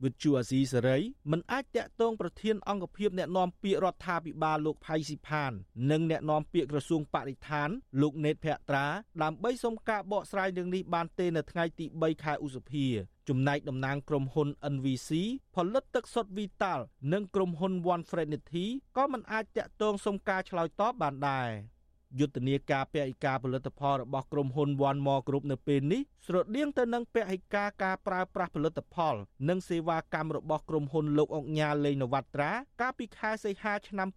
[0.04, 0.98] វិទ្យុអាស៊ីសេរី
[1.30, 5.52] មិនអាចតាក់ទងប្រធានអង្គភិបអ្នកណែនាំពាក្យរដ្ឋាភិបាលលោកផៃស៊ីផាន
[5.90, 7.68] និងអ្នកណែនាំពាក្យក្រសួងបរិស្ថាន
[8.02, 8.86] លោកណេតភក្ត្រា
[9.22, 12.86] ដើម្បីសុំការបកស្រាយរឿងនេះបានទេនៅថ្ងៃទី3ខែឧសភា
[13.28, 15.10] ចំណែកតំណាងក្រុមហ៊ុន NVC
[15.54, 16.80] ផលិតទឹកសុទ្ធ Vital
[17.12, 18.64] និងក្រុមហ៊ុន One Frenity
[18.96, 21.50] ក៏មិនអាចតាក់ទងសុំការឆ្លើយតបបានដែរ។
[22.18, 29.14] យុទ្ធនាការពហិការផលិតផលរបស់ក្រុមហ៊ុន One More Group នៅពេលនេះស្រដៀងទៅនឹងពហិការការប្រើប្រាស់ផលិតផល
[29.48, 34.08] និងសេវាកម្មរបស់ក្រុមហ៊ុនលោកអុកញ៉ាលេងនវត្រាកាលពីខែសីហាឆ្នាំ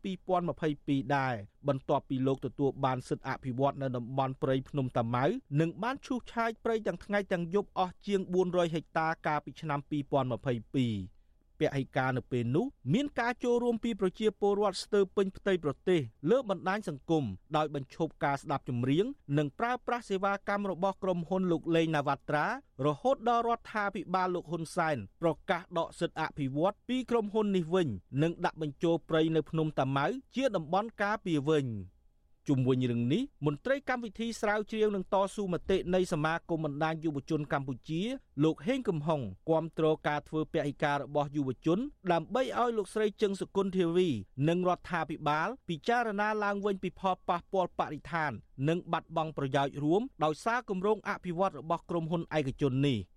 [0.54, 1.36] 2022ដែរ
[1.68, 5.26] បន្ទាប់ពីលោកទទួលបានសិទ្ធិអភិវឌ្ឍនៅតំបន់ព្រៃភ្នំតាម៉ៅ
[5.60, 11.14] និងបានឈូសឆាយព្រៃទាំងថ្ងៃទាំងយប់អស់ជាង400ហិកតាកាលពីឆ្នាំ2022
[11.60, 15.99] ពហិការនៅពេលនោះមានការចូលរួមពីប្រជាពលរដ្ឋស្ទើរពេញផ្ទៃប្រទេស
[16.30, 17.24] លើបណ្ដាញសង្គម
[17.58, 19.06] ដោយបញ្ឈប់ការស្ដាប់ចម្រៀង
[19.38, 22.45] និងប្រើប្រាស់សេវាកម្មរបស់ក្រុមហ៊ុនលោកលេងណាវ៉ាត្រា
[22.86, 27.88] រហូតដល់រដ្ឋាភិបាលលោកហ៊ុនសែនប្រកាសដកសិទ្ធិអភិវឌ្ឍពីក្រុមហ៊ុននេះវិញ
[28.24, 31.66] និងដាក់បញ្ចូលព្រៃនៅភ្នំតាម៉ៅជាតំបន់ការពារវិញ។
[32.48, 38.02] ជុំវិញរឿងនេះមន្ត្រីកម្មវិធីស្រាវជ្រាវនឹងតស៊ូមតិនៃសមាគមបណ្ដាញយុវជនកម្ពុជា
[38.43, 41.80] លោកហេងកំហុងគាំទ្រការធ្វើពហិការរបស់យុវជន
[42.12, 44.10] ដើម្បីឲ្យលោកស្រីជឹងសុគន្ធធាវី
[44.50, 48.32] និងរដ្ឋាភិបាល ពិចារណាឡើងវិញពីផលប៉ះពាល់បរិស្ថាន
[48.70, 53.00] និងបាត់បង់ប្រយោជន៍រួមដោយសារគម្រោងអភិវឌ្ឍរបស់ក្រុមហ៊ុនឯកជននេះ។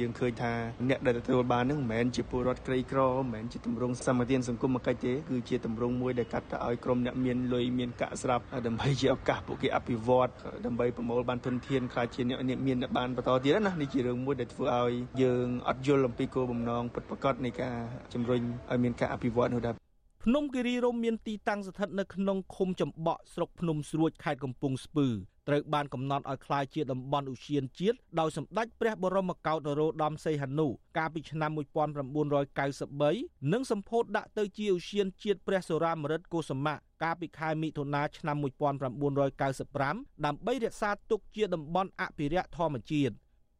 [0.00, 0.52] យើងឃើញថា
[0.88, 10.30] អ្នកដែលទទួលបាននឹងមិនមែនជាពលរដ្ឋក្រីក្រមិនមែនជាទម្រង់សម្បទានសង្គមកិច្ចទេគឺជាទម្រង់មួយដែលកាត់ទៅឲ្យក្រុមអ្នកមានលុយមានកាក់ស្រាប់ដើម្បីជាឱកាសពួកគេអភិវឌ្ឍ
[10.66, 17.76] ដើម្បីប្រមូលបានទុនធានខ្លះជាអ្នកមានបានបន្តទៀតណានេះជារឿងមួយដែលធ្វើឲ្យយើងអត់យល់អំពីគោលបំណងពិតប្រាកដនៃការ
[18.12, 19.89] ជំរុញឲ្យមានការអភិវឌ្ឍនោះដែរ
[20.24, 25.06] ភ្នំគិរីរម្យមានទីតាំងស្ថិតនៅក្នុងឃុំចំបក់ស្រុកភ្នំស្រួចខេត្តកំពង់ស្ពឺ
[25.48, 30.66] ត្រូវបានកំណត់ឲ្យក្លាយជាតំបន់ឧទ្យានជាតិដោយសម្ដេចព្រះបរមកោដ្ឋនរោត្តមសីហនុ
[30.98, 43.14] កាលពីឆ្នាំ1993និងសម្ពោធដាក់ទៅជាឧទ្យានជាតិព្រះសុរាម្រិតកុសមៈកាលពីខែមិថុនាឆ្នាំ1995ដើម្បីរក្សាទុកជាតំបន់អភិរក្សធម្មជាតិ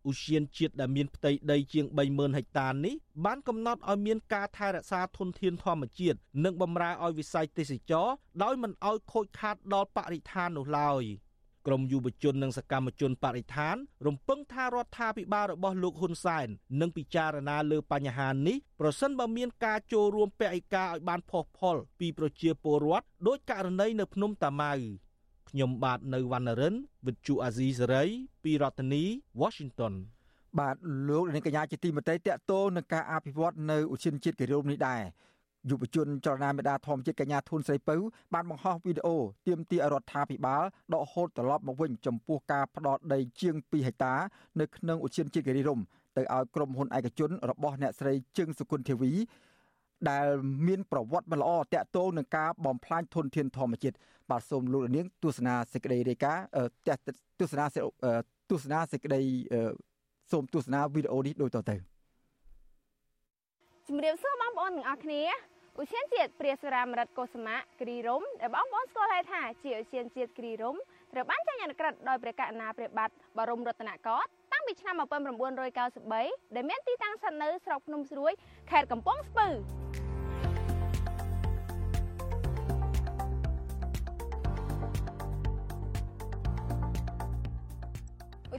[0.09, 2.95] ឧស្សាហជាតិដែលមានផ្ទៃដីជាង30000ហិកតានេះ
[3.25, 8.09] បានកំណត់ឲ្យមានការថែរក្សាធនធានធម្មជាតិនិងបម្រើឲ្យវិស័យទេសចរ
[8.43, 11.05] ដោយមិនឲ្យខូចខាតដល់បរិស្ថាននោះឡើយ។
[11.67, 13.77] ក្រមយុវជននិងសកម្មជនបរិស្ថាន
[14.07, 16.49] រំពឹងថារដ្ឋាភិបាលរបស់លោកហ៊ុនសែន
[16.81, 24.75] នឹងពិចារណាលើបញ្ហានេះប្រសិនបើមានការចូលរួមពហិការឲ្យបានផុសផុលពីប្រជាពលរដ្ឋដោយករណីនៅភ្នំតាម៉ៅ
[25.51, 26.75] ខ្ញុំបាទនៅវណ្ណរិន
[27.05, 28.09] With Chu Azizi Saray
[28.45, 29.03] ពីរដ្ឋធានី
[29.41, 29.95] Washington
[30.59, 30.77] បាទ
[31.09, 35.03] លោកនាងកញ្ញាជាទីមេត្រីតកតោនឹងការអភិវឌ្ឍនៅឧទ្យានជាតិគិរីរម្យនេះដែរ
[35.71, 37.97] យុវជនចលនាមេដាធម្មជាតិកញ្ញាធុនស្រីពៅ
[38.35, 40.63] បានបង្ហោះវីដេអូទាមទាររដ្ឋាភិបាល
[40.95, 44.15] ដកហូតត្រឡប់មកវិញចំពោះការផ្ដោតដីជាង2ហិកតា
[44.61, 45.85] នៅក្នុងឧទ្យានជាតិគិរីរម្យ
[46.17, 49.13] ទៅឲ្យក្រុមហ៊ុនឯកជនរបស់អ្នកស្រីជឹងសុគន្ធធាវី
[50.11, 50.27] ដែល
[50.67, 53.97] មានប្រវត្តិមិនល្អតាក់ទងនឹងការបំផ្លាញធនធានធម្មជាតិ
[54.31, 56.45] បាទសូមលោកនាងទស្សនាសេចក្តីរាយការណ៍
[57.41, 57.65] ទស្សនា
[58.51, 59.23] ទស្សនាសេចក្តី
[60.33, 61.77] សូមទស្សនាវីដេអូនេះដូចតទៅ
[63.89, 65.23] ជំរាបសួរបងប្អូនទាំងអស់គ្នា
[65.81, 70.77] ឧទ្យានជាតិព្រាសរាមរិទ្ធកុសមៈគ្រីរំដែលបងប្អូនស្គាល់ហៅថាជាឧទ្យានជាតិគ្រីរំ
[71.13, 78.33] ត្រូវបានចាញ់អនុក្រឹត្យដោយព្រះករុណាព្រះបាទបរមរតនកោដ្ឋតាំងពីឆ្នាំ1993ដែលមានទីតាំងស្ថិតនៅស្រុកភ្នំស្រួយ
[78.71, 79.49] ខេត្តកំពង់ស្ពឺ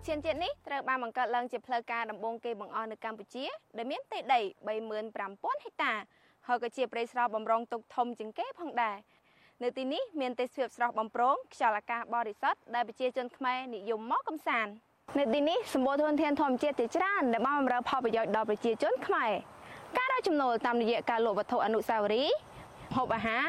[0.02, 3.45] ឧទ្យានជាតិនេះត្រូវបានបង្កើតឡើងជាផ្លូវការដំបូងគេបង្អស់នៅកម្ពុជា
[3.78, 4.39] ដែលមានផ្ទៃដី
[4.97, 5.93] 35000ហិកតា
[6.47, 8.97] ហើយក៏ជាព្រៃស្រោបំរុងទុកធំជាងគេផងដែរ
[9.64, 14.72] នៅទីនេះមានទេសភាពស្រស់បំព្រងខ្យល់អាកាសបរិសុទ្ធដែលប្រជាជនខ្មែរនិយមមកកម្សាន្ត
[15.20, 19.32] នៅទីនេះសម្បូរធនធានធម្មជាតិជាច្រើនដែលបានបម្រើផលប្រយោជន៍ដល់ប្រជាជនខ្មែរ
[19.97, 22.36] ការរកចំណូលតាមរយៈការលក់វត្ថុអនុស្សាវរីយ៍
[22.95, 23.45] ហូបអាហារ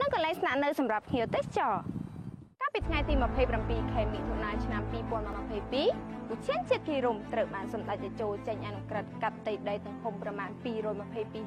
[0.00, 2.07] និងកន្លែងស្នាក់នៅសម្រាប់ភ្ញៀវទេសចរកាល
[2.78, 3.14] ពីថ្ងៃទី
[3.54, 4.94] 27ខែមិថុនាឆ្នាំ2022
[6.32, 10.50] ឧទ្យានជាតិគីរុំត្រូវបានសម្ដេចតេជោចេញអនុក្រឹត្យកាត់ផ្ទៃដីទំហំប្រមាណ
[10.96, 11.46] 222